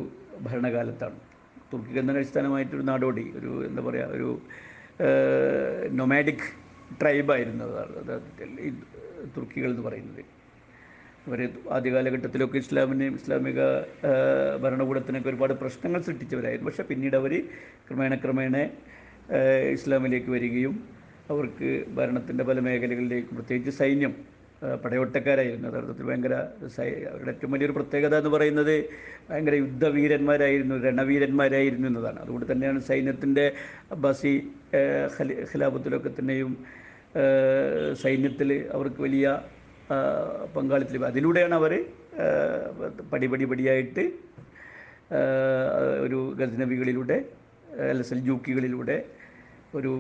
ഭരണകാലത്താണ്. 0.46 1.18
തുർക്കികൾ 1.72 2.00
എന്ന 2.00 2.12
അടിസ്ഥാനമായിട്ടൊരു 2.12 2.84
നാടോടി 2.90 3.24
ഒരു 3.38 3.50
എന്താ 3.66 3.82
പറയുക 3.82 4.16
ഒരു 4.16 4.28
നൊമാഡിക് 6.00 6.46
ട്രൈബായിരുന്നു 7.00 7.64
അതായത് 7.64 8.44
ഈ 8.66 8.70
തുർക്കികൾ 9.36 9.70
എന്ന് 9.70 9.84
പറയുന്നത്. 9.88 10.22
അവർ 11.28 11.40
ആദ്യ 11.76 11.90
കാലഘട്ടത്തിലൊക്കെ 11.94 12.58
ഇസ്ലാമിനെയും 12.64 13.14
ഇസ്ലാമിക 13.20 13.60
ഭരണകൂടത്തിനൊക്കെ 14.62 15.28
ഒരുപാട് 15.32 15.54
പ്രശ്നങ്ങൾ 15.62 16.00
സൃഷ്ടിച്ചവരായിരുന്നു. 16.08 16.68
പക്ഷേ 16.70 16.84
പിന്നീട് 16.90 17.16
അവർ 17.20 17.32
ക്രമേണ 17.88 18.14
ക്രമേണ 18.24 18.56
ഇസ്ലാമിലേക്ക് 19.76 20.30
വരികയും 20.36 20.74
അവർക്ക് 21.32 21.68
ഭരണത്തിന്റെ 21.96 22.44
പല 22.48 22.58
മേഖലകളിലേക്കും 22.66 23.34
പ്രത്യേകിച്ച് 23.38 23.72
സൈന്യം 23.80 24.14
പടയോട്ടക്കാരായിരുന്നു. 24.82 25.66
യഥാർത്ഥത്തിൽ 25.68 26.06
ഭയങ്കര 26.08 26.34
അവരുടെ 27.10 27.30
ഏറ്റവും 27.34 27.52
വലിയൊരു 27.54 27.74
പ്രത്യേകത 27.76 28.14
എന്ന് 28.22 28.32
പറയുന്നത് 28.34 28.74
ഭയങ്കര 29.28 29.54
യുദ്ധവീരന്മാരായിരുന്നു 29.62 30.76
രണവീരന്മാരായിരുന്നു 30.88 31.86
എന്നതാണ്. 31.90 32.18
അതുകൊണ്ട് 32.24 32.46
തന്നെയാണ് 32.52 32.80
സൈന്യത്തിന്റെ 32.90 33.46
അബ്ബാസി 33.96 34.34
ഖിലാഫത്തിലൊക്കെ 35.52 36.12
തന്നെയും 36.18 36.52
സൈന്യത്തിൽ 38.02 38.50
അവർക്ക് 38.76 39.00
വലിയ 39.06 39.26
പങ്കാളിത്തം. 40.56 41.04
അതിലൂടെയാണ് 41.10 41.54
അവർ 41.60 41.72
പടി 43.12 43.26
പടി 43.32 43.44
പടിയായിട്ട് 43.50 44.04
ഒരു 46.04 46.18
ഗസ്നവികളിലൂടെ 46.40 47.18
അല്ല 47.92 48.02
സെൽജൂക്കികളിലൂടെ 48.10 48.96
ഒരു 49.78 49.92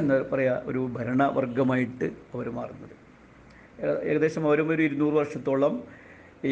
എന്താ 0.00 0.16
പറയുക 0.32 0.70
ഒരു 0.70 0.80
ഭരണവർഗമായിട്ട് 0.96 2.06
അവർ 2.34 2.46
മാറുന്നത്. 2.58 2.94
ഏകദേശം 4.10 4.46
അവരും 4.48 4.68
ഒരു 4.74 4.82
ഇരുന്നൂറ് 4.88 5.14
വർഷത്തോളം 5.20 5.74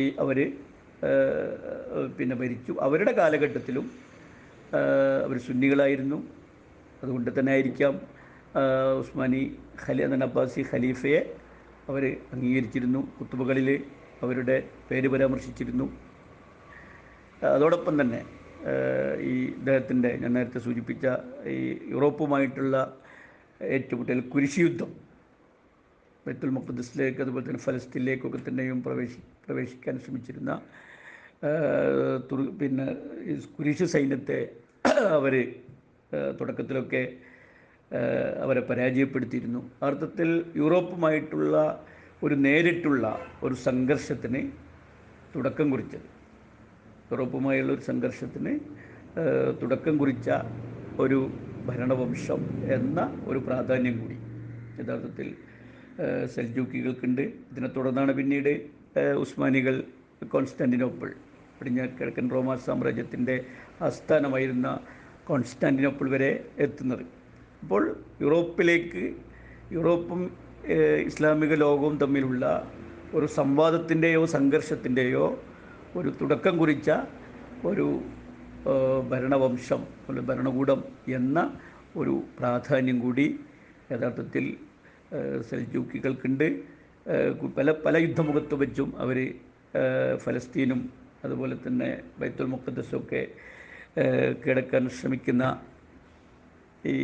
ഈ 0.00 0.02
അവർ 0.24 0.38
പിന്നെ 2.18 2.36
ഭരിച്ചു. 2.42 2.72
അവരുടെ 2.86 3.12
കാലഘട്ടത്തിലും 3.12 3.86
അവർ 5.26 5.36
സുന്നികളായിരുന്നു. 5.48 6.18
അതുകൊണ്ട് 7.02 7.30
തന്നെ 7.38 7.52
ആയിരിക്കാം 7.52 7.94
ഉസ്മാനി 9.00 9.42
ഖലി 9.82 10.02
അബ്ബാസി 10.28 10.62
ഖലീഫയെ 10.72 11.20
അവർ 11.88 12.04
അംഗീകരിച്ചിരുന്നു. 12.34 13.00
കുത്തുബകളിൽ 13.18 13.68
അവരുടെ 14.22 14.56
പേര് 14.90 15.08
പരാമർശിച്ചിരുന്നു. 15.08 15.86
അതോടൊപ്പം 17.42 17.94
തന്നെ 18.00 18.20
ഈ 19.22 19.34
ഇദ്ദേഹത്തിന്റെ 19.58 20.10
ഞാൻ 20.22 20.32
നേരത്തെ 20.32 20.58
സൂചിപ്പിച്ച 20.58 21.06
ഈ 21.56 21.58
യൂറോപ്പുമായിട്ടുള്ള 21.90 22.76
ഏറ്റുമുട്ടൽ 23.74 24.20
കുരിശിയുദ്ധം 24.32 24.90
ബൈത്തുൽ 26.26 26.50
മുഖദ്സിലേക്ക് 26.50 27.20
അതുപോലെ 27.22 27.44
തന്നെ 27.46 27.58
ഫലസ്തീനിലേക്കൊക്കെ 27.58 28.40
തന്നെയും 28.48 28.78
പ്രവേശി 28.82 29.20
പ്രവേശിക്കാൻ 29.46 29.94
ശ്രമിച്ചിരുന്ന 29.98 30.52
പിന്നെ 32.60 32.86
കുരിശ് 33.56 33.84
സൈന്യത്തെ 33.84 34.38
അവർ 35.16 35.34
തുടക്കത്തിലൊക്കെ 36.40 37.02
അവരെ 38.42 38.60
പരാജയപ്പെടുത്തിയിരുന്നു. 38.60 39.60
അർത്ഥത്തിൽ 39.82 40.28
യൂറോപ്പുമായിട്ടുള്ള 40.56 41.54
ഒരു 42.22 42.34
നേരിട്ടുള്ള 42.34 43.04
ഒരു 43.42 43.54
സംഘർഷത്തിന് 43.54 44.40
തുടക്കം 45.34 45.70
കുറിച്ചത്. 45.70 46.06
യൂറോപ്പുമായുള്ള 47.12 47.72
ഒരു 47.72 47.80
സംഘർഷത്തിന് 47.80 48.52
തുടക്കം 49.62 49.98
കുറിച്ച 49.98 50.30
ഒരു 50.98 51.18
ഭരണവംശം 51.68 52.40
എന്ന 52.76 52.98
ഒരു 53.26 53.38
പ്രാധാന്യം 53.38 53.96
കൂടി. 54.00 54.16
യഥാർത്ഥത്തിൽ 54.80 55.28
സെൽജൂക്കികൾക്കുണ്ട്. 56.34 57.22
ഇതിനെ 57.50 57.68
തുടർന്നാണ് 57.68 58.12
പിന്നീട് 58.12 58.52
ഉസ്മാനികൾ 59.22 59.84
കോൺസ്റ്റാന്റിനോപ്പിൾ 60.32 61.08
പടിഞ്ഞാറ് 61.60 61.92
കിഴക്കൻ 62.00 62.26
റോമാ 62.30 62.54
സാമ്രാജ്യത്തിന്റെ 62.66 63.44
ആസ്ഥാനമായിരുന്ന 63.82 64.68
കോൺസ്റ്റാന്റിനോപ്പിൾ 65.26 66.10
വരെ 66.10 66.30
എത്തുന്നത്. 66.58 67.17
അപ്പോൾ 67.62 67.82
യൂറോപ്പിലേക്ക് 68.22 69.02
യൂറോപ്പും 69.76 70.20
ഇസ്ലാമിക 71.10 71.54
ലോകവും 71.54 71.94
തമ്മിലുള്ള 71.98 72.44
ഒരു 73.14 73.26
സംവാദത്തിന്റെയോ 73.38 74.22
സംഘർഷത്തിന്റെയോ 74.36 75.26
ഒരു 75.96 76.10
തുടക്കം 76.20 76.54
കുറിച്ച 76.58 76.90
ഒരു 77.66 77.86
ഭരണവംശം 79.10 79.80
അല്ലെങ്കിൽ 80.08 80.28
ഭരണകൂടം 80.30 80.80
എന്ന 81.18 81.38
ഒരു 81.96 82.14
പ്രാധാന്യം 82.38 82.98
കൂടി 83.00 83.26
യഥാർത്ഥത്തിൽ 83.92 84.44
സെൽജൂക്കികൾക്കുണ്ട്. 85.48 86.48
പല 87.58 87.70
പല 87.84 87.96
യുദ്ധമുഖത്ത് 87.96 88.54
വെച്ചും 88.54 88.90
അവർ 89.04 89.18
ഫലസ്തീനും 90.24 90.80
അതുപോലെ 91.24 91.54
തന്നെ 91.66 91.90
ബൈത്തുൽ 92.18 92.48
മുഖദ്ദസൊക്കെ 92.54 93.22
ഒക്കെ 93.22 94.34
കീഴടക്കാൻ 94.42 94.82
ശ്രമിക്കുന്ന 94.98 95.44
ഈ 96.86 96.96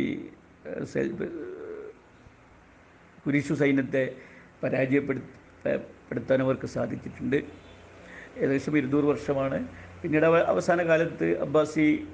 കുരിശു 3.25 3.53
സൈന്യത്തെ 3.53 4.03
പരാജയപ്പെടുത്താൻ 4.63 6.41
അവർക്ക് 6.41 6.67
സാധിച്ചിട്ടുണ്ട്. 6.67 7.35
ഏകദേശം 8.37 8.77
ഇരുന്നൂറ് 8.77 9.03
വർഷമാണ്. 9.03 9.67
പിന്നീട് 10.01 10.25
അവസാന 10.25 10.83
കാലത്ത് 10.83 11.27
അബ്ബാസി 11.45 12.07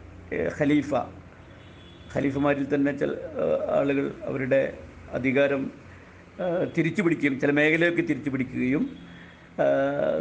ഖലീഫ. 0.59 0.93
ഖലീഫമാരിൽ 2.15 2.75
തന്നെ 2.75 2.91
ചില 2.97 3.11
ആളുകൾ 3.69 4.11
അവരുടെ 4.23 4.61
അധികാരം 5.11 5.71
തിരിച്ചു 6.77 7.01
പിടിക്കുകയും 7.01 7.39
ചില 7.39 7.51
മേഖലയൊക്കെ 7.51 8.01
തിരിച്ചു 8.01 8.29
പിടിക്കുകയും 8.29 8.83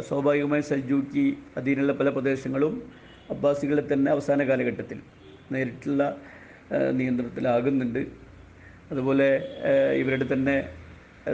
സ്വാഭാവികമായി 0.07 0.61
സൽജൂക്കി 0.61 1.37
അധീനമുള്ള 1.57 1.93
പല 1.93 2.09
പ്രദേശങ്ങളും 2.09 2.91
അബ്ബാസികളെ 3.29 3.93
തന്നെ 3.93 4.11
അവസാന 4.11 4.43
കാലഘട്ടത്തിൽ 4.43 4.99
നേരിട്ടുള്ള 5.51 6.03
നിയന്ത്രണത്തിലാകുന്നുണ്ട്. 6.97 8.01
അതുപോലെ 8.91 9.29
ഇവരുടെ 10.01 10.25
തന്നെ 10.33 10.57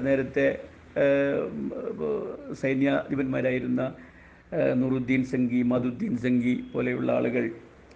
നേരത്തെ 0.08 0.48
സൈന്യാധിപന്മാരായിരുന്ന 2.62 3.82
നൂറുദ്ദീൻ 4.82 5.22
സംഗി 5.26 5.62
മധുദ്ദീൻ 5.72 6.18
സംഗി 6.18 6.54
പോലെയുള്ള 6.74 7.12
ആളുകൾ 7.12 7.44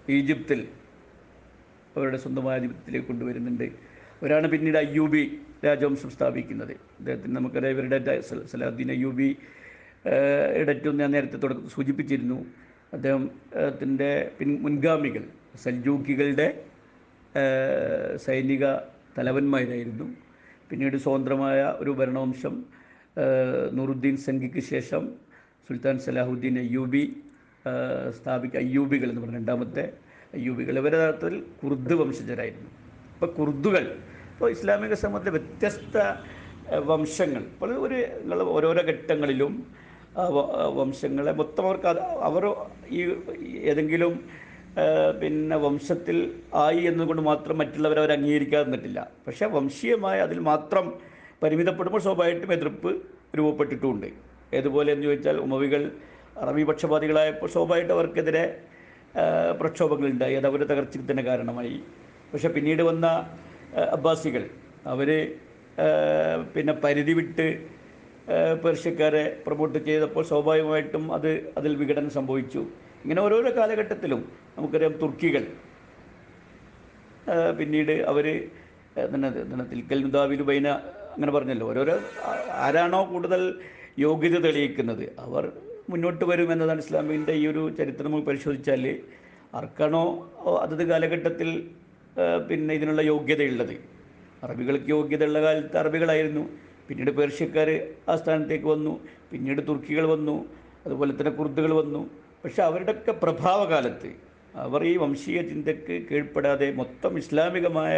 ഈജിപ്തിൽ 0.09 0.61
അവരുടെ 1.95 2.17
സ്വന്തമായ 2.17 2.59
ആധിപത്യത്തിലേക്ക് 2.59 3.07
കൊണ്ടുവരുന്നുണ്ട്. 3.07 3.67
അവരാണ് 4.21 4.47
പിന്നീട് 4.47 4.77
അയ്യൂബി 4.77 5.23
രാജവംശം 5.65 6.09
സ്ഥാപിക്കുന്നത്. 6.09 6.73
അദ്ദേഹത്തിന് 6.99 7.35
നമുക്കറിയാം 7.35 7.73
ഇവരുടെ 7.75 7.99
സലാദ്ദീൻ 8.51 8.91
അയ്യൂബി 8.91 9.29
ഇടറ്റും 10.61 10.97
ഞാൻ 10.97 11.09
നേരത്തെ 11.11 11.37
തുടക്കം 11.37 11.69
സൂചിപ്പിച്ചിരുന്നു. 11.69 12.39
അദ്ദേഹത്തിന്റെ 12.95 14.11
പിൻ 14.39 14.49
മുൻഗാമികൾ 14.61 15.23
സൽജൂക്കികളുടെ 15.63 16.47
സൈനിക 18.25 18.63
തലവന്മാരായിരുന്നു. 19.17 20.07
പിന്നീട് 20.69 20.97
സ്വതന്ത്രമായ 21.03 21.59
ഒരു 21.81 21.91
ഭരണവംശം 21.99 22.55
നൂറുദ്ദീൻ 23.77 24.15
സംഘിക്ക് 24.27 24.61
ശേഷം 24.71 25.03
സുൽത്താൻ 25.67 25.95
സലാഹുദ്ദീൻ 26.05 26.55
അയ്യൂബി 26.63 27.03
സ്ഥാപിക്ക 28.17 28.55
അയ്യൂബികൾ 28.63 29.07
എന്ന് 29.11 29.21
പറഞ്ഞ 29.23 29.37
രണ്ടാമത്തെ 29.41 29.85
അയ്യൂബികൾ. 30.37 30.73
ഇവരുടെ 30.81 30.99
തരത്തിൽ 31.03 31.33
കുർദ് 31.61 31.95
വംശജരായിരുന്നു. 32.01 32.69
ഇപ്പോൾ 33.15 33.29
കുർദുകൾ 33.39 33.83
ഇപ്പോൾ 34.33 34.49
ഇസ്ലാമിക 34.55 34.93
സമൂഹത്തിലെ 35.03 35.33
വ്യത്യസ്ത 35.37 35.97
വംശങ്ങൾ. 36.91 37.43
ഇപ്പോൾ 37.53 37.71
ഒരു 37.85 37.97
നിങ്ങൾ 38.21 38.39
ഓരോരോ 38.55 38.83
ഘട്ടങ്ങളിലും 38.91 39.53
വംശങ്ങളെ 40.79 41.33
മൊത്തം 41.41 41.65
അവർക്ക് 41.67 41.87
അവർ 42.29 42.43
ഈ 42.97 43.01
ഏതെങ്കിലും 43.71 44.13
പിന്നെ 45.21 45.55
വംശത്തിൽ 45.55 46.17
ആയി 46.53 46.81
എന്നുകൊണ്ട് 46.89 47.21
മാത്രം 47.21 47.57
മറ്റുള്ളവർ 47.57 47.97
അവർ 47.99 48.11
അംഗീകരിക്കാതെ 48.11 48.65
നിന്നിട്ടില്ല. 48.65 48.99
പക്ഷേ 49.27 49.45
വംശീയമായ 49.45 50.17
അതിൽ 50.19 50.39
മാത്രം 50.39 50.85
പരിമിതപ്പെടുമ്പോൾ 51.43 52.01
സ്വാഭാവികമായിട്ടും 52.01 52.53
എതിർപ്പ് 52.53 52.91
രൂപപ്പെട്ടിട്ടുമുണ്ട് 53.37 54.09
ഏതുപോലെ 54.57 54.89
എന്ന് 54.93 55.05
ചോദിച്ചാൽ 55.07 55.37
ഉമവികൾ 55.37 55.81
അറബി 56.43 56.63
പക്ഷപാതികളായപ്പോൾ 56.63 57.49
സ്വാഭാവികമായിട്ട് 57.55 57.93
അവർക്കെതിരെ 57.97 58.43
പ്രക്ഷോഭങ്ങളുണ്ടായി. 59.61 60.35
അത് 60.39 60.47
അവരുടെ 60.49 60.67
തകർച്ചയ്ക്ക് 60.73 61.11
തന്നെ 61.11 61.23
കാരണമായി. 61.23 61.75
പക്ഷെ 62.33 62.49
പിന്നീട് 62.55 62.83
വന്ന 62.89 63.07
അബ്ബാസികൾ 63.95 64.43
അവർ 64.93 65.09
പിന്നെ 66.53 66.73
പരിധി 66.83 67.13
വിട്ട് 67.19 67.47
പേർഷ്യക്കാരെ 68.63 69.23
പ്രമോട്ട് 69.45 69.79
ചെയ്തപ്പോൾ 69.87 70.23
സ്വാഭാവികമായിട്ടും 70.31 71.03
അത് 71.17 71.31
അതിൽ 71.57 71.75
വിഘടനം 71.81 72.09
സംഭവിച്ചു. 72.09 72.63
ഇങ്ങനെ 73.03 73.21
ഓരോരോ 73.21 73.51
കാലഘട്ടത്തിലും 73.55 74.21
നമുക്കറിയാം 74.57 74.93
തുർക്കികൾ 75.01 75.43
പിന്നീട് 77.59 77.93
അവർ 78.03 78.25
തിൽക്കൽ 79.71 79.99
നുദാവിലു 80.03 80.43
ബൈന 80.43 80.67
അങ്ങനെ 81.13 81.31
പറഞ്ഞല്ലോ 81.31 81.65
ഓരോരോ 81.67 81.95
ആരാണോ 82.65 82.99
കൂടുതൽ 83.05 83.41
യോഗ്യത 83.97 84.37
തെളിയിക്കുന്നത് 84.43 85.05
അവർ 85.17 85.45
മുന്നോട്ട് 85.89 86.25
വരും 86.25 86.51
എന്നതാണ് 86.51 86.79
ഇസ്ലാമിന്റെ 86.79 87.33
ഈ 87.33 87.47
ഒരു 87.47 87.69
ചരിത്രം 87.69 88.05
നമ്മൾ 88.05 88.21
പരിശോധിച്ചാൽ 88.21 88.83
ആർക്കാണോ 89.53 90.03
അതത് 90.61 90.83
കാലഘട്ടത്തിൽ 90.83 91.49
പിന്നെ 92.47 92.73
ഇതിനുള്ള 92.73 93.01
യോഗ്യതയുള്ളത്. 93.01 93.73
അറബികൾക്ക് 94.43 94.89
യോഗ്യതയുള്ള 94.89 95.39
കാലത്ത് 95.41 95.77
അറബികളായിരുന്നു 95.77 96.43
പിന്നീട് 96.87 97.11
പേർഷ്യക്കാർ 97.11 97.69
ആ 98.09 98.15
സ്ഥാനത്തേക്ക് 98.15 98.65
വന്നു 98.65 98.93
പിന്നീട് 99.31 99.61
തുർക്കികൾ 99.67 100.05
വന്നു 100.05 100.35
അതുപോലെ 100.85 101.11
തന്നെ 101.13 101.31
കുർദുകൾ 101.31 101.73
വന്നു 101.73 102.01
പക്ഷെ 102.43 102.61
അവരുടെയൊക്കെ 102.67 103.13
പ്രഭാവകാലത്ത് 103.23 104.11
അവർ 104.65 104.81
ഈ 104.91 104.93
വംശീയ 105.03 105.39
ചിന്തയ്ക്ക് 105.49 105.95
കീഴ്പ്പെടാതെ 106.07 106.67
മൊത്തം 106.79 107.13
ഇസ്ലാമികമായ 107.21 107.97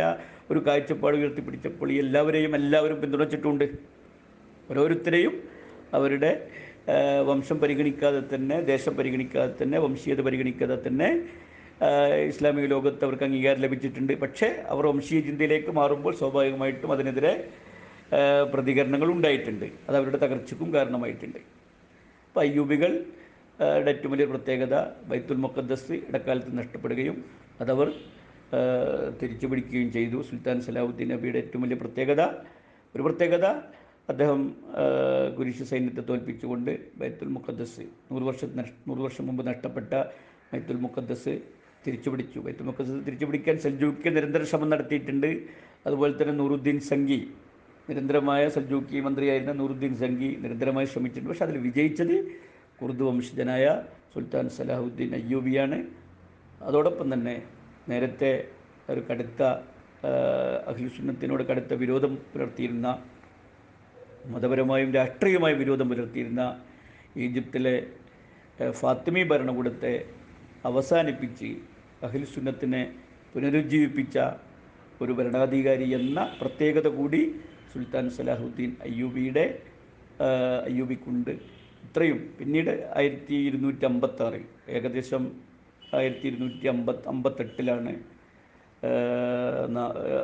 ഒരു 0.51 0.59
കാഴ്ചപ്പാട് 0.65 1.15
ഉയർത്തിപ്പിടിച്ചപ്പോൾ 1.19 1.91
ഈ 1.93 1.97
എല്ലാവരെയും 2.05 2.53
എല്ലാവരും 2.59 2.97
പിന്തുണച്ചിട്ടുണ്ട്. 3.03 3.65
ഓരോരുത്തരെയും 4.71 5.33
അവരുടെ 5.97 6.31
വംശം 7.29 7.57
പരിഗണിക്കാതെ 7.63 8.21
തന്നെ 8.33 8.57
ദേശം 8.71 8.93
പരിഗണിക്കാതെ 8.99 9.53
തന്നെ 9.61 9.77
വംശീയത 9.85 10.21
പരിഗണിക്കാതെ 10.27 10.77
തന്നെ 10.87 11.09
ഇസ്ലാമിക 12.31 12.65
ലോകത്ത് 12.73 13.03
അവർക്ക് 13.07 13.25
അംഗീകാരം 13.27 13.61
ലഭിച്ചിട്ടുണ്ട്. 13.65 14.13
പക്ഷേ 14.23 14.47
അവർ 14.73 14.83
വംശീയ 14.91 15.19
ചിന്തയിലേക്ക് 15.27 15.71
മാറുമ്പോൾ 15.79 16.13
സ്വാഭാവികമായിട്ടും 16.21 16.91
അതിനെതിരെ 16.95 17.33
പ്രതികരണങ്ങൾ 18.53 19.09
ഉണ്ടായിട്ടുണ്ട്. 19.15 19.67
അത് 19.87 19.95
അവരുടെ 19.99 20.19
തകർച്ചയ്ക്കും 20.23 20.69
കാരണമായിട്ടുണ്ട്. 20.77 21.39
അപ്പോൾ 22.27 22.41
അയ്യൂബികൾ 22.45 22.91
ഏറ്റവും 23.61 24.11
വലിയ 24.13 24.25
പ്രത്യേകത 24.31 24.75
ബൈത്തുൽ 25.09 25.39
മുഖദ്ദസ് 25.45 25.95
ഇടക്കാലത്ത് 26.09 26.51
നഷ്ടപ്പെടുകയും 26.59 27.17
അതവർ 27.63 27.89
തിരിച്ചു 29.19 29.45
പിടിക്കുകയും 29.51 29.89
ചെയ്തു. 29.95 30.17
സുൽത്താൻ 30.29 30.57
സലാഹുദ്ദീൻ 30.65 31.07
നബിയുടെ 31.13 31.39
ഏറ്റവും 31.43 31.61
വലിയ 31.65 31.77
പ്രത്യേകത. 31.83 32.21
ഒരു 32.95 33.03
പ്രത്യേകത 33.07 33.45
അദ്ദേഹം 34.11 34.41
കുരിശ് 35.37 35.65
സൈന്യത്തെ 35.71 36.03
തോൽപ്പിച്ചുകൊണ്ട് 36.09 36.71
ബൈത്തുൽ 36.99 37.29
മുഖദ്ദസ് 37.35 37.83
നൂറ് 38.11 38.23
വർഷ 38.29 38.45
നൂറ് 38.87 39.01
വർഷം 39.05 39.23
മുമ്പ് 39.27 39.43
നഷ്ടപ്പെട്ട 39.49 39.93
ബൈത്തുൽ 40.51 40.79
മുഖദ്ദസ് 40.85 41.33
തിരിച്ചു 41.85 42.09
പിടിച്ചു. 42.09 42.39
ബൈത്തുൽ 42.45 42.65
മുഖദ്ദസ് 42.69 43.01
തിരിച്ചു 43.07 43.25
പിടിക്കാൻ 43.25 43.55
സൽജൂക്ക് 43.65 44.09
നിരന്തര 44.15 44.43
ശ്രമം 44.51 44.69
നടത്തിയിട്ടുണ്ട്. 44.73 45.29
അതുപോലെ 45.87 46.13
തന്നെ 46.21 46.33
നൂറുദ്ദീൻ 46.41 46.77
സംഗി 46.91 47.19
നിരന്തരമായ 47.89 48.43
സൽജൂക്കി 48.55 48.97
മന്ത്രിയായിരുന്ന 49.05 49.53
നൂറുദ്ദീൻ 49.61 49.93
സംഗി 50.03 50.29
നിരന്തരമായി 50.43 50.87
ശ്രമിച്ചിട്ടുണ്ട്. 50.91 51.31
പക്ഷെ 51.31 51.45
അതിൽ 51.47 51.57
വിജയിച്ചത് 51.67 52.17
കുർദു 52.81 53.03
വംശജനായ 53.03 53.65
സുൽത്താൻ 54.13 54.49
സലാഹുദ്ദീൻ 54.49 55.11
അയ്യൂബിയാണ്. 55.15 55.77
അതോടൊപ്പം 56.61 57.13
തന്നെ 57.13 57.35
നേരത്തെ 57.89 58.31
ഒരു 58.89 59.01
കടുത്ത 59.09 59.41
അഖിൽസുന്നത്തിനോട് 60.67 61.43
കടുത്ത 61.43 61.73
വിരോധം 61.73 62.15
പുലർത്തിയിരുന്ന 62.31 62.87
മതപരമായും 64.25 64.89
രാഷ്ട്രീയമായും 64.93 65.59
വിരോധം 65.59 65.89
പുലർത്തിയിരുന്ന 65.89 66.43
ഈജിപ്തിലെ 67.17 67.75
ഫാത്തിമി 68.71 69.23
ഭരണകൂടത്തെ 69.23 69.93
അവസാനിപ്പിച്ച് 70.65 71.49
അഹിൽ 72.03 72.25
സുന്നത്തിനെ 72.25 72.83
പുനരുജ്ജീവിപ്പിച്ച 73.33 74.17
ഒരു 75.01 75.11
ഭരണാധികാരി 75.11 75.87
എന്ന 75.93 76.19
പ്രത്യേകത 76.41 76.87
കൂടി 76.87 77.21
സുൽത്താൻ 77.73 78.05
സലാഹുദ്ദീൻ 78.09 78.71
അയ്യൂബിയുടെ 78.81 79.45
അയ്യൂബിക്കുണ്ട്. 80.67 81.33
ഇത്രയും. 81.93 82.19
പിന്നീട് 82.39 82.69
ആയിരത്തി 82.95 83.35
ഇരുന്നൂറ്റി 83.35 83.85
അമ്പത്താറിൽ 83.85 84.43
ഏകദേശം 84.69 85.23
ആയിരത്തി 85.93 86.25
ഇരുന്നൂറ്റി 86.27 86.67
അമ്പത്ത് 86.67 87.07
അമ്പത്തെട്ടിലാണ് 87.07 87.91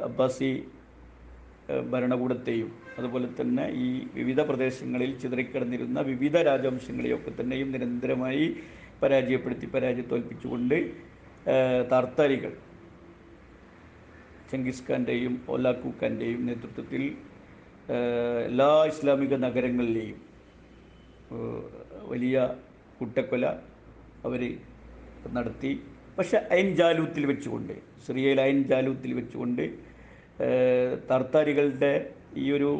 അബ്ബാസി 0.03 0.49
ഭരണകൂടത്തെയും 1.91 2.69
അതുപോലെ 2.97 3.27
തന്നെ 3.41 3.65
ഈ 3.69 3.89
വിവിധ 4.13 4.41
പ്രദേശങ്ങളിൽ 4.41 5.12
ചിതറിക്കിടന്നിരുന്ന 5.17 6.01
വിവിധ 6.01 6.38
രാജവംശങ്ങളെയൊക്കെ 6.38 7.32
തന്നെയും 7.41 7.71
നിരന്തരമായി 7.71 8.47
പരാജയപ്പെടുത്തി 9.01 9.65
പരാജയ 9.65 10.01
തോൽപ്പിച്ചുകൊണ്ട് 10.01 10.77
താർത്താരികൾ 11.91 12.53
ചെങ്കിസ് 14.51 14.84
ഖാന്റെയും 14.91 15.36
നേതൃത്വത്തിൽ 16.45 17.05
എല്ലാ 18.45 18.71
ഇസ്ലാമിക 18.86 19.36
നഗരങ്ങളിലെയും 19.36 20.29
വലിയ 22.12 22.36
കൂട്ടക്കൊല 23.00 23.46
അവർ 24.28 24.42
നടത്തി. 25.38 25.72
പക്ഷെ 26.18 26.38
അയൻ 26.54 26.70
ജാലൂത്തിൽ 26.80 27.24
വെച്ചുകൊണ്ട് 27.32 27.74
സിറിയയിൽ 28.06 28.39
അയൻ 28.46 28.60
ജാലൂത്തിൽ 28.72 29.12
വെച്ചുകൊണ്ട് 29.20 29.63
തർത്താരികളുടെ 31.10 31.94
ഈ 32.44 32.46
ഒരു 32.52 32.72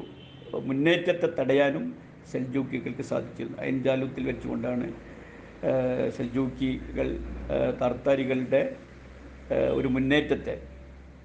മുന്നേറ്റത്തെ 0.68 1.28
തടയാനും 1.40 1.86
സെൽജൂക്കികൾക്ക് 2.32 3.06
സാധിച്ചിരുന്നു. 3.12 3.58
അയൻ 3.64 3.78
ജാലൂത്തിൽ 3.84 4.24
വെച്ചുകൊണ്ടാണ് 4.32 4.88
സെൽജൂക്കികൾ 6.18 7.08
തർത്താരികളുടെ 7.82 8.62
ഒരു 9.78 9.88
മുന്നേറ്റത്തെ 9.88 10.56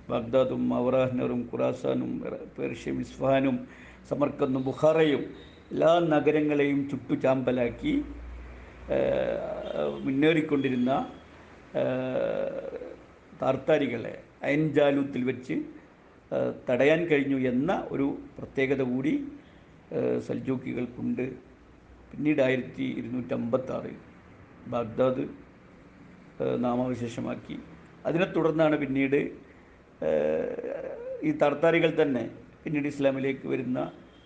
ബഗ്ദാദും 0.08 0.62
മവറാഹ്നറും 0.68 1.40
ഖുറാസാനും 1.52 2.10
പേർഷ്യയും 2.58 2.98
ഇസ്ഫാനും 3.00 3.56
സമർക്കന്നും 4.10 4.62
ബുഖാറയും 4.64 5.22
എല്ലാ 5.72 5.90
നഗരങ്ങളെയും 6.12 6.80
ചുട്ടുചാമ്പലാക്കി 6.90 7.92
മുന്നേറിക്കൊണ്ടിരുന്ന 10.06 10.90
താർത്താരികളെ 13.42 14.12
അയൻജാലൂത്തിൽ 14.46 15.22
വെച്ച് 15.30 15.56
തടയാൻ 16.68 17.00
കഴിഞ്ഞു 17.06 17.38
എന്ന 17.52 17.70
ഒരു 17.90 18.06
പ്രത്യേകത 18.38 18.82
കൂടി 18.92 19.14
സൽജൂക്കികൾക്കുണ്ട്. 20.26 21.26
പിന്നീട് 22.10 22.40
ആയിരത്തി 22.42 22.86
ഇരുന്നൂറ്റമ്പത്താറ് 22.98 23.92
ബാഗ്ദാദ് 24.72 25.24
നാമവിശേഷമാക്കി. 26.66 27.56
അതിനെ 28.06 28.26
തുടർന്നാണ് 28.36 28.76
പിന്നീട് 28.84 29.20
ഈ 31.28 31.32
തർത്താരികൾ 31.42 31.90
തന്നെ 32.02 32.24
പിന്നീട് 32.64 32.88
ഇസ്ലാമിലേക്ക് 32.94 33.46
വരുന്ന 33.48 33.78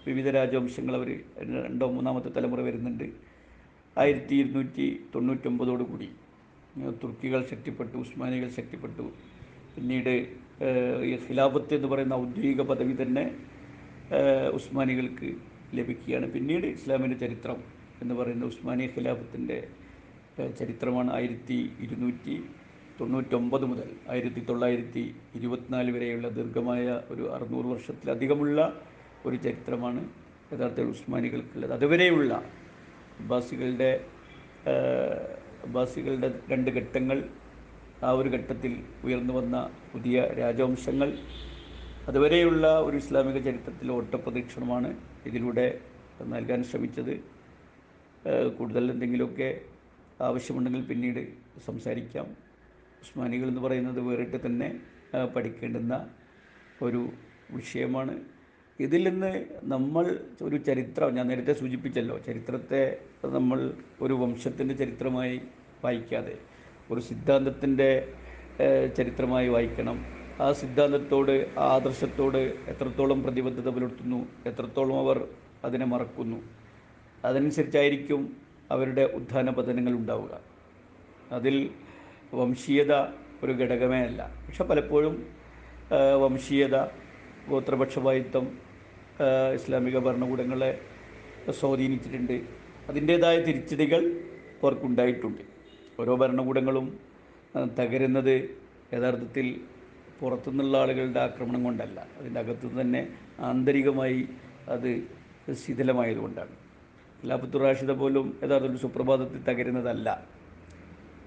വിവിധ 0.09 0.29
രാജവംശങ്ങൾ 0.37 0.95
അവർ 0.99 1.09
രണ്ടോ 1.65 1.87
മൂന്നാമത്തെ 1.97 2.31
തലമുറ 2.37 2.61
വരുന്നുണ്ട്. 2.69 3.07
ആയിരത്തി 3.97 4.35
ഇരുന്നൂറ്റി 4.41 4.87
തൊണ്ണൂറ്റൊമ്പതോടുകൂടി 5.15 6.09
കൂടി 6.09 6.97
തുർക്കികൾ 7.03 7.41
ശക്തിപ്പെട്ടു 7.53 7.97
ഉസ്മാനികൾ 8.05 8.49
ശക്തിപ്പെട്ടു. 8.59 9.07
പിന്നീട് 9.75 10.15
ഖിലാഫത്ത് 11.25 11.73
എന്ന് 11.75 11.89
പറയുന്ന 11.89 12.15
ഔദ്യോഗിക 12.23 12.63
പദവി 12.63 12.95
തന്നെ 13.03 13.25
ഉസ്മാനികൾക്ക് 14.59 15.29
ലഭിക്കുകയാണ്. 15.79 16.27
പിന്നീട് 16.35 16.67
ഇസ്ലാമിന്റെ 16.77 17.19
ചരിത്രം 17.25 17.59
എന്ന് 18.03 18.15
പറയുന്ന 18.15 18.45
ഉസ്മാനി 18.53 18.85
ഖിലാഫത്തിന്റെ 18.97 19.59
ചരിത്രമാണ് 20.59 21.11
ആയിരത്തി 21.19 21.59
ഇരുന്നൂറ്റി 21.85 22.37
തൊണ്ണൂറ്റൊമ്പത് 23.01 23.65
മുതൽ 23.65 23.89
ആയിരത്തി 24.13 24.41
തൊള്ളായിരത്തി 24.49 25.03
ഇരുപത്തിനാല് 25.39 25.91
വരെയുള്ള 25.97 26.29
ദീർഘമായ 26.29 26.87
ഒരു 27.11 27.25
അറുന്നൂറ് 27.35 27.67
വർഷത്തിലധികമുള്ള 27.67 28.61
ഒരു 29.27 29.37
ചരിത്രമാണ്. 29.37 30.01
യഥാർത്ഥത്തിൽ 30.53 30.89
ഉസ്മാനികൾക്കുള്ളത്. 30.95 31.73
അതുവരെയുള്ള 31.73 32.33
അബ്ബാസികളുടെ 33.21 33.91
അബ്ബാസികളുടെ 35.67 36.29
രണ്ട് 36.51 36.71
ഘട്ടങ്ങൾ 36.71 37.19
ആ 38.05 38.11
ഒരു 38.11 38.29
ഘട്ടത്തിൽ 38.29 38.73
ഉയർന്നു 39.05 39.35
വന്ന 39.35 39.57
പുതിയ 39.93 40.21
രാജവംശങ്ങൾ 40.21 41.19
അതുവരെയുള്ള 42.09 42.81
ഒരു 42.81 42.97
ഇസ്ലാമിക 42.97 43.39
ചരിത്രത്തിലെ 43.45 43.93
ഓട്ടപ്രദക്ഷിണമാണ് 43.93 44.91
ഇതിലൂടെ 45.27 45.81
നൽകാൻ 46.23 46.65
ശ്രമിച്ചത്. 46.65 47.15
കൂടുതൽ 48.59 48.91
എന്തെങ്കിലുമൊക്കെ 48.91 49.61
ആവശ്യമുണ്ടെങ്കിൽ 50.21 50.83
പിന്നീട് 50.83 51.21
സംസാരിക്കാം. 51.67 52.27
ഉസ്മാനികൾ 53.03 53.47
എന്ന് 53.47 53.61
പറയുന്നത് 53.61 54.01
വേറിട്ട് 54.01 54.47
തന്നെ 54.47 54.69
പഠിക്കേണ്ടുന്ന 55.37 55.95
ഒരു 56.83 57.03
വിഷയമാണ്. 57.51 58.15
ഇതിൽ 58.79 59.09
നിന്ന് 59.09 59.31
നമ്മൾ 59.65 60.05
ഒരു 60.43 60.57
ചരിത്രം 60.57 61.15
ഞാൻ 61.15 61.27
നേരത്തെ 61.29 61.53
സൂചിപ്പിച്ചല്ലോ 61.53 62.19
ചരിത്രത്തെ 62.19 62.83
നമ്മൾ 63.37 63.59
ഒരു 64.03 64.15
വംശത്തിന്റെ 64.15 64.75
ചരിത്രമായി 64.75 65.37
വായിക്കാതെ 65.85 66.35
ഒരു 66.91 67.01
സിദ്ധാന്തത്തിന്റെ 67.01 67.89
ചരിത്രമായി 68.97 69.49
വായിക്കണം. 69.49 69.97
ആ 70.41 70.53
സിദ്ധാന്തത്തോട് 70.53 71.33
ആ 71.59 71.65
ആദർശത്തോട് 71.77 72.39
എത്രത്തോളം 72.73 73.23
പ്രതിബദ്ധത 73.23 73.69
പുലർത്തുന്നു 73.69 74.21
എത്രത്തോളം 74.47 74.99
അവർ 75.01 75.19
അതിനെ 75.65 75.85
മറക്കുന്നു 75.85 76.39
അതനുസരിച്ചായിരിക്കും 77.25 78.23
അവരുടെ 78.71 79.05
ഉത്ഥാന 79.19 79.51
പതനങ്ങൾ 79.51 79.93
ഉണ്ടാവുക. 79.93 80.33
അതിൽ 81.33 81.57
വംശീയത 82.35 82.93
ഒരു 83.43 83.53
ഘടകമേ 83.61 84.01
അല്ല. 84.03 84.21
പക്ഷെ 84.47 84.65
പലപ്പോഴും 84.65 85.15
വംശീയത 86.25 86.77
ഗോത്രപക്ഷപാതിത്വം 87.49 88.47
ആ, 88.49 88.68
ഇസ്ലാമിക 89.55 89.99
ഭരണകൂടങ്ങളെ 89.99 90.71
സ്വാധീനിച്ചിട്ടുണ്ട്. 91.61 92.37
അതിന്റേതായ 92.89 93.37
തിരിച്ചടികൾ 93.41 94.03
അവർക്കുണ്ടായിട്ടുണ്ട് 94.63 95.43
ഓരോ 96.01 96.15
ഭരണകൂടങ്ങളും 96.17 96.87
തകരുന്നത് 97.79 98.35
യഥാർത്ഥത്തിൽ 98.95 99.47
പുറത്തുനിന്നുള്ള 100.21 100.79
ആളുകളുടെ 100.79 101.21
ആക്രമണം 101.21 101.65
കൊണ്ടല്ല. 101.65 102.07
അതിന്റെ 102.19 102.41
അകത്ത് 102.41 102.81
തന്നെ 102.81 103.09
ആന്തരികമായി 103.41 104.29
അത് 104.69 104.91
ശിഥിലമായതുകൊണ്ടാണ്. 105.53 106.55
ഖിലാഫത്തുർ 107.23 107.61
റാഷിദ 107.61 107.93
പോലും 107.93 108.27
യഥാർത്ഥത്തിൽ 108.45 108.79
സുപ്രഭാതത്തിൽ 108.79 109.41
തകരുന്നതല്ല. 109.49 110.09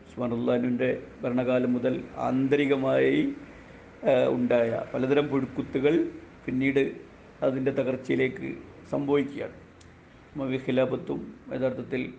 ഉസ്മാനുല്ലാനുവിന്റെ 0.07 0.89
ഭരണകാലം 1.23 1.73
മുതൽ 1.73 2.03
ആന്തരികമായി 2.17 3.33
ഉണ്ടായ 4.29 4.83
പലതരം 4.93 5.27
പുഴുക്കുത്തുകൾ 5.27 6.11
പിന്നീട് 6.45 7.10
അതിന്റെ 7.43 7.71
തകർച്ചയിലേക്ക് 7.71 8.49
സംഭവിക്കുകയാണ്. 8.91 9.57
മവി 10.37 10.57
ഖിലാഫത്തും 10.57 11.19
യഥാർത്ഥത്തിൽ 11.53 12.13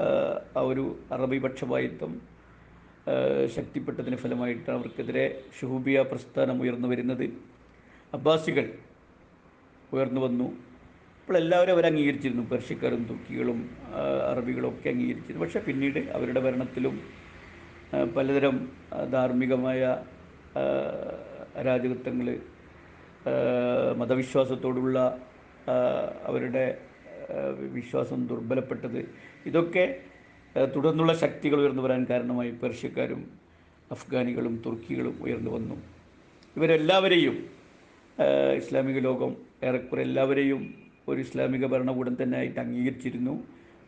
ആ, 0.00 0.60
ഒരു 0.60 0.84
അറബി 1.12 1.38
പക്ഷപാതിത്വം 1.38 2.12
ശക്തിപ്പെട്ടതിന് 3.56 4.16
ഫലമായിട്ടാണ് 4.16 4.78
അവർക്കെതിരെ 4.78 5.24
ഷുഹൂബിയ 5.60 6.02
പ്രസ്ഥാനം 6.02 6.62
ഉയർന്നു 6.62 6.88
വരുന്നത്. 6.88 7.24
അബ്ബാസികൾ 8.14 8.66
ഉയർന്നു 9.92 10.20
വന്നു. 10.20 10.44
അപ്പോൾ 11.20 11.36
എല്ലാവരും 11.38 11.72
അവർ 11.72 11.86
അംഗീകരിച്ചിരുന്നു 11.86 12.42
പേർഷ്യക്കാരും 12.42 13.04
തുർക്കികളും 13.04 13.58
അറബികളും 14.30 14.68
ഒക്കെ 14.68 14.88
അംഗീകരിച്ചിരുന്നു. 14.90 15.44
പക്ഷേ 15.44 15.60
പിന്നീട് 15.60 15.98
അവരുടെ 15.98 16.40
ഭരണത്തിലും 16.40 16.96
പലതരം 18.16 18.56
ധാർമ്മികമായ 19.12 19.82
അരാജകത്വങ്ങൾ 21.56 22.28
മതവിശ്വാസത്തോടുള്ള 23.96 24.98
അവരുടെ 26.24 26.64
വിശ്വാസം 27.72 28.26
ദുർബലപ്പെട്ടത്. 28.26 29.00
ഇതൊക്കെ 29.46 29.84
തുടർന്നുള്ള 30.76 31.12
ശക്തികൾ 31.14 31.58
ഉയർന്നു 31.60 31.82
വരാൻ 31.82 32.06
കാരണമായി 32.10 32.50
പേർഷ്യക്കാരും 32.50 33.20
അഫ്ഗാനികളും 33.90 34.62
തുർക്കികളും 34.66 35.22
ഉയർന്നു 35.22 35.50
വന്നു. 35.50 35.76
ഇവരെല്ലാവരെയും 36.56 37.36
ഇസ്ലാമിക 38.56 38.98
ലോകം 38.98 39.36
ഏറെക്കുറെ 39.62 40.02
എല്ലാവരെയും 40.02 40.62
ഒരു 41.08 41.20
ഇസ്ലാമിക 41.20 41.66
ഭരണകൂടം 41.66 42.22
തന്നെ 42.22 42.38
ആയിട്ട് 42.38 42.60
അംഗീകരിച്ചിരുന്നു. 42.60 43.34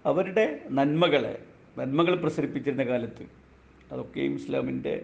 അവരുടെ 0.06 0.60
നന്മകളെ 0.70 1.34
നന്മകൾ 1.78 2.14
പ്രസരിപ്പിച്ചിരുന്ന 2.16 2.84
കാലത്ത് 2.84 3.24
അതൊക്കെയും 3.92 4.34
ഇസ്ലാമിന്റെ 4.34 4.94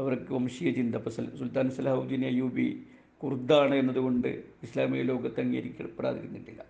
അവർക്ക് 0.00 0.32
വംശീയ 0.32 0.70
ചിന്ത. 0.72 0.96
സുൽത്താൻ 1.38 1.70
സലാഹുദ്ദീൻ 1.70 2.24
അയ്യൂബി 2.24 2.68
കുർദാണ് 3.22 3.74
എന്നതുകൊണ്ട് 3.74 4.28
ഇസ്ലാമിക 4.66 5.02
ലോകത്ത് 5.10 5.40
അംഗീകരിക്കപ്പെടാതിരുന്നിട്ടില്ല 5.40 6.62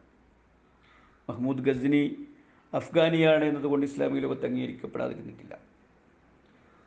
മഹ്മൂദ് 1.28 1.64
ഗസ്നി 1.68 2.02
അഫ്ഗാനിയാണ് 2.72 3.44
എന്നതുകൊണ്ട് 3.44 3.84
ഇസ്ലാമിക 3.86 4.20
ലോകത്ത് 4.24 4.46
അംഗീകരിക്കപ്പെടാതിരുന്നിട്ടില്ല. 4.46 5.54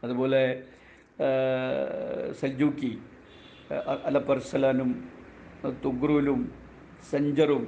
അതുപോലെ 0.03 0.41
സൽജൂക്കി 2.41 2.91
അലപ്പർസലാനും 4.09 4.89
തുഗ്രൂലും 5.83 6.39
സഞ്ചറും 7.11 7.63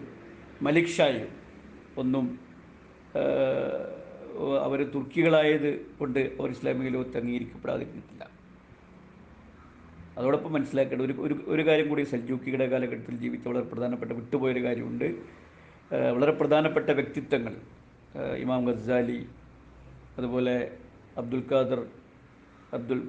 മലിക് 0.62 0.93
ഷായും 0.97 1.31
ഒന്നും 2.01 2.25
അവർ 4.65 4.79
തുർക്കികളായത് 4.93 5.69
കൊണ്ട് 5.99 6.19
അവർ 6.39 6.49
ഇസ്ലാമിക 6.55 6.89
ലോകത്ത് 6.95 7.17
അംഗീകരിക്കപ്പെടാതിരുന്നിട്ടില്ല. 7.17 8.23
അതോടൊപ്പം 10.17 10.54
മനസ്സിലാക്കേണ്ട 10.54 11.04
ഒരു 11.04 11.13
ഒരു 11.21 11.36
ഒരു 11.47 11.67
കാര്യം 11.67 11.89
കൂടി 11.89 12.04
സൽജൂക്കിയുടെ 12.04 12.65
കാലഘട്ടത്തിൽ 12.65 13.15
ജീവിച്ച 13.17 13.47
വളരെ 13.47 13.65
പ്രധാനപ്പെട്ട 13.65 14.12
വിട്ടുപോയൊരു 14.12 14.63
കാര്യമുണ്ട്. 14.63 15.08
വളരെ 15.91 16.32
പ്രധാനപ്പെട്ട 16.32 16.89
വ്യക്തിത്വങ്ങൾ 16.89 17.56
ഇമാം 18.38 18.62
ഗസാലി 18.65 19.19
അതുപോലെ 20.17 20.56
അബ്ദുൽ 21.17 21.43
ഖാദർ 21.51 21.80
അബ്ദുൽ 22.73 23.01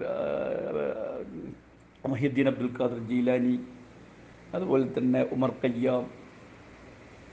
മഹിദ്ദീൻ 2.09 2.49
അബ്ദുൽ 2.49 2.73
ഖാദർ 2.79 2.99
ജീലാനി 2.99 3.57
അതുപോലെ 4.55 4.85
തന്നെ 4.99 5.21
ഉമർ 5.33 5.51
കയ്യാം 5.64 6.05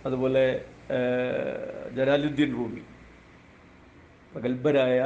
അതുപോലെ 0.05 0.45
ജലാലുദ്ദീൻ 1.95 2.51
റൂമി 2.57 2.81
പ്രഗത്ഭരായ 4.33 4.97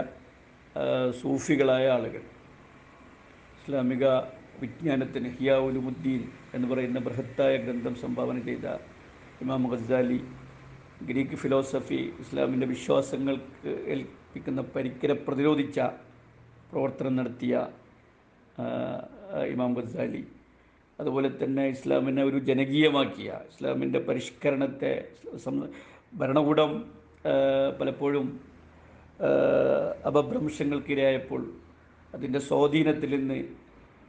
സൂഫികളായ 1.22 1.86
ആളുകൾ. 1.90 2.24
ഇസ്ലാമിക 3.58 4.06
വിജ്ഞാനത്തിന് 4.62 5.30
ഹിയാവുലുമുദ്ദീൻ 5.30 6.22
എന്ന് 6.54 6.68
പറയുന്ന 6.68 7.00
ബൃഹത്തായ 7.00 7.58
ഗ്രന്ഥം 7.58 7.96
സംഭാവന 7.96 8.38
ചെയ്ത 8.40 8.68
ഇമാം 9.42 9.66
ഗസാലി 9.72 10.20
ഗ്രീക്ക് 11.02 11.36
ഫിലോസഫി 11.36 12.00
ഇസ്ലാമിന്റെ 12.20 12.68
വിശ്വാസങ്ങൾക്ക് 12.68 13.74
ഏൽപ്പിക്കുന്ന 13.88 14.62
പരിക്കരെ 14.76 15.16
പ്രതിരോധിച്ച 15.28 15.80
പ്രവർത്തനം 16.72 17.16
നടത്തിയ 17.16 17.56
ഇമാം 19.48 19.72
ഗസാലി 19.74 20.24
അതുപോലെ 21.00 21.30
തന്നെ 21.44 21.64
ഇസ്ലാമിനെ 21.68 22.24
ഒരു 22.24 22.40
ജനകീയമാക്കിയ 22.40 23.32
ഇസ്ലാമിന്റെ 23.50 24.00
പരിഷ്കരണത്തെ 24.00 24.94
ഭരണകൂടം 26.14 26.72
പലപ്പോഴും 27.80 28.28
അപഭ്രംശങ്ങൾക്കിരയായപ്പോൾ 30.06 31.42
അതിന്റെ 32.14 32.40
സ്വാധീനത്തിൽ 32.40 33.12
നിന്ന് 33.18 33.40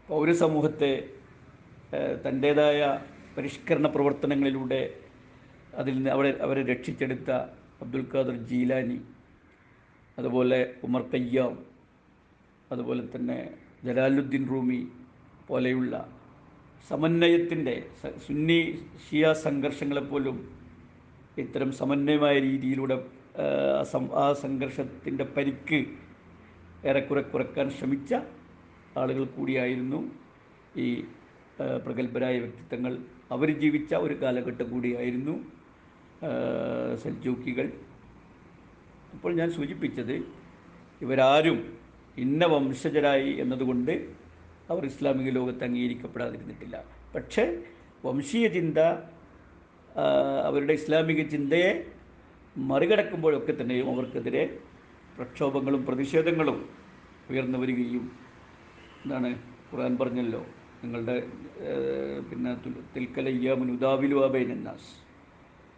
പൗരസമൂഹത്തെ 0.08 0.92
തന്റേതായ 2.22 2.80
പരിഷ്കരണ 3.36 3.86
പ്രവർത്തനങ്ങളിലൂടെ 3.86 4.80
അതിൽ 5.78 5.92
നിന്ന് 5.94 6.10
അവരെ 6.10 6.30
അവരെ 6.38 6.62
രക്ഷിച്ചെടുത്ത 6.62 7.30
അബ്ദുൽ 7.82 8.04
ഖാദർ 8.12 8.36
ജീലാനി 8.44 8.98
അതുപോലെ 10.18 10.60
ഉമർ 10.82 11.02
കയ്യാം 11.12 11.52
അതുപോലെ 12.70 13.02
തന്നെ 13.06 13.38
ജലാലുദ്ദീൻ 13.84 14.44
റൂമി 14.48 14.80
പോലെയുള്ള 15.48 15.94
സമന്വയത്തിന്റെ 16.90 17.74
സുന്നി 18.26 18.58
ഷിയ 19.04 19.32
സംഘർഷങ്ങളെപ്പോലും 19.44 20.36
ഇത്തരം 21.36 21.70
സമന്വയമായ 21.72 22.36
രീതിയിലൂടെ 22.40 22.96
ആ 24.16 24.26
സംഘർഷത്തിന്റെ 24.42 25.24
പരിക്ക് 25.36 25.80
ഏറെക്കുറെ 26.84 27.22
കുറയ്ക്കാൻ 27.24 27.66
ശ്രമിച്ച 27.70 28.12
ആളുകൾ 28.96 29.24
കൂടിയായിരുന്നു. 29.24 30.00
ഈ 30.76 31.04
പ്രഗത്ഭരായ 31.84 32.38
വ്യക്തിത്വങ്ങൾ 32.38 32.92
അവർ 33.32 33.48
ജീവിച്ച 33.58 33.94
ഒരു 33.94 34.14
കാലഘട്ടം 34.22 34.70
കൂടിയായിരുന്നു 34.70 35.34
സൽജൂക്കികൾ. 37.02 37.66
അപ്പോൾ 39.14 39.32
ഞാൻ 39.34 39.50
സൂചിപ്പിച്ചത് 39.50 40.24
ഇവരാരും 41.00 41.58
ഇന്ന 42.18 42.44
വംശജരായി 42.46 43.32
എന്നതുകൊണ്ട് 43.32 43.92
അവർ 44.70 44.84
ഇസ്ലാമിക 44.84 45.28
ലോകത്ത് 45.30 45.64
അംഗീകരിക്കപ്പെടാതിരുന്നിട്ടില്ല. 45.64 46.84
പക്ഷേ 47.14 47.44
വംശീയ 48.04 48.48
ചിന്ത 48.48 48.78
അവരുടെ 50.44 50.72
ഇസ്ലാമിക 50.72 51.28
ചിന്തയെ 51.28 51.70
മറികടക്കുമ്പോഴൊക്കെ 52.56 53.52
തന്നെയും 53.52 53.88
അവർക്കെതിരെ 53.94 54.60
പ്രക്ഷോഭങ്ങളും 55.18 55.86
പ്രതിഷേധങ്ങളും 55.86 56.68
ഉയർന്നു 57.30 57.58
വരികയും 57.58 58.27
എന്താണ് 59.08 59.28
ഖുർആൻ 59.68 59.92
പറഞ്ഞല്ലോ? 60.00 60.40
നിങ്ങളുടെ 60.80 61.14
പിന്നെ 62.28 62.50
തിൽക്കലയ്യാമുനുദാവിലു 62.94 64.16
അബൈനന്നാസ് 64.26 64.90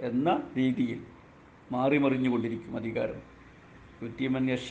എന്ന 0.09 0.29
രീതിയിൽ 0.57 0.99
മാറി 1.75 1.99
മാറിമറിഞ്ഞുകൊണ്ടിരിക്കും 2.01 2.73
അധികാരം. 2.81 3.21
യുറ്റീമൻ 4.03 4.45
യഷ 4.51 4.71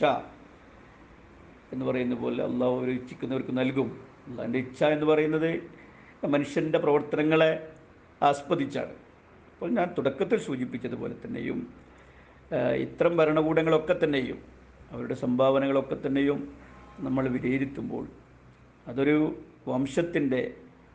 എന്ന് 1.72 1.84
പറയുന്ന 1.88 2.18
പോലെ 2.24 2.42
അള്ളാഹു 2.48 2.76
ഒരു 2.84 2.92
ഇച്ഛിക്കുന്നവർക്ക് 2.98 3.54
നൽകും. 3.60 3.88
അള്ളാഹിന്റെ 4.28 4.62
ഇച്ഛ 4.66 4.84
എന്ന് 4.96 5.08
പറയുന്നത് 5.12 5.50
മനുഷ്യന്റെ 6.34 6.78
പ്രവർത്തനങ്ങളെ 6.84 7.50
ആസ്പദിച്ചാണ്. 8.30 8.94
അപ്പോൾ 9.54 9.70
ഞാൻ 9.80 9.88
തുടക്കത്തിൽ 9.98 10.38
സൂചിപ്പിച്ചതുപോലെ 10.50 11.16
തന്നെയും 11.26 11.60
ഇത്തരം 12.86 13.14
ഭരണകൂടങ്ങളൊക്കെ 13.16 13.96
തന്നെയും 14.04 14.40
അവരുടെ 14.92 15.18
സംഭാവനകളൊക്കെ 15.26 15.98
തന്നെയും 16.06 16.40
നമ്മൾ 17.06 17.24
വിലയിരുത്തുമ്പോൾ 17.36 18.06
അതൊരു 18.90 19.16
വംശത്തിന്റെ 19.68 20.42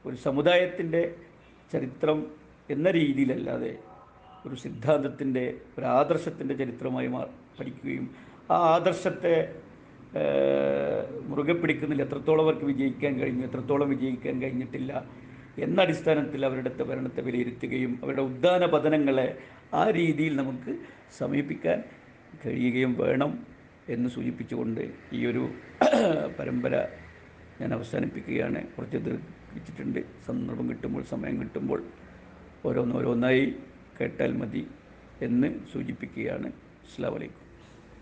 ഒരു 0.06 0.16
സമുദായത്തിന്റെ 0.18 1.02
ചരിത്രം 1.72 2.18
എന്ന 2.70 2.90
രീതിയിലല്ലാതെ 2.92 3.74
ഒരു 4.46 4.56
സിദ്ധാന്തത്തിന്റെ 4.56 5.44
ഒരു 5.78 5.86
ആദർശത്തിന്റെ 5.94 6.56
ചരിത്രമായി 6.56 7.08
മാ 7.08 7.22
പഠിക്കുകയും 7.60 8.06
ആ 8.52 8.58
ആദർശത്തെ 8.74 9.36
മുറുകെ 11.28 11.54
പിടിക്കുന്നതിൽ 11.54 12.02
എത്രത്തോളം 12.02 12.44
അവർക്ക് 12.44 12.66
വിജയിക്കാൻ 12.66 13.14
കഴിഞ്ഞു 13.20 13.44
എത്രത്തോളം 13.46 13.90
വിജയിക്കാൻ 13.90 14.36
കഴിഞ്ഞിട്ടില്ല 14.42 14.92
എന്ന 15.58 15.78
അടിസ്ഥാനത്തിൽ 15.82 16.46
അവരുടെ 16.46 16.72
ഭരണത്തെ 16.84 17.22
വിലയിരുത്തുകയും 17.22 17.92
അവരുടെ 18.04 18.22
ഉദ്ധാന 18.22 18.66
പതനങ്ങളെ 18.66 19.28
ആ 19.74 19.84
രീതിയിൽ 19.90 20.34
നമുക്ക് 20.36 20.72
സമീപിക്കാൻ 21.18 21.80
കഴിയുകയും 22.46 22.94
വേണം 22.94 23.32
എന്ന് 23.90 24.10
സൂചിപ്പിച്ചുകൊണ്ട് 24.10 24.84
ഈ 25.14 25.22
ഒരു 25.26 25.44
പരമ്പര 26.38 26.76
ഞാൻ 27.62 27.74
അവസാനിപ്പിക്കുകയാണ്. 27.74 28.68
കുറച്ച് 28.68 28.98
ദീർഘിച്ചിട്ടുണ്ട്. 28.98 30.00
സന്ദർഭം 30.26 30.70
കിട്ടുമ്പോൾ 30.70 31.04
സമയം 31.04 31.40
കിട്ടുമ്പോൾ 31.40 31.84
ഓരോന്നോരോന്നായി 32.66 33.56
കേട്ടാൽ 34.02 34.32
മതി 34.38 34.68
എന്ന് 35.22 35.60
സൂചിപ്പിക്കുകയാണ്. 35.74 36.48
അസ്ലാം 36.48 37.14
വലൈക്കും 37.14 37.45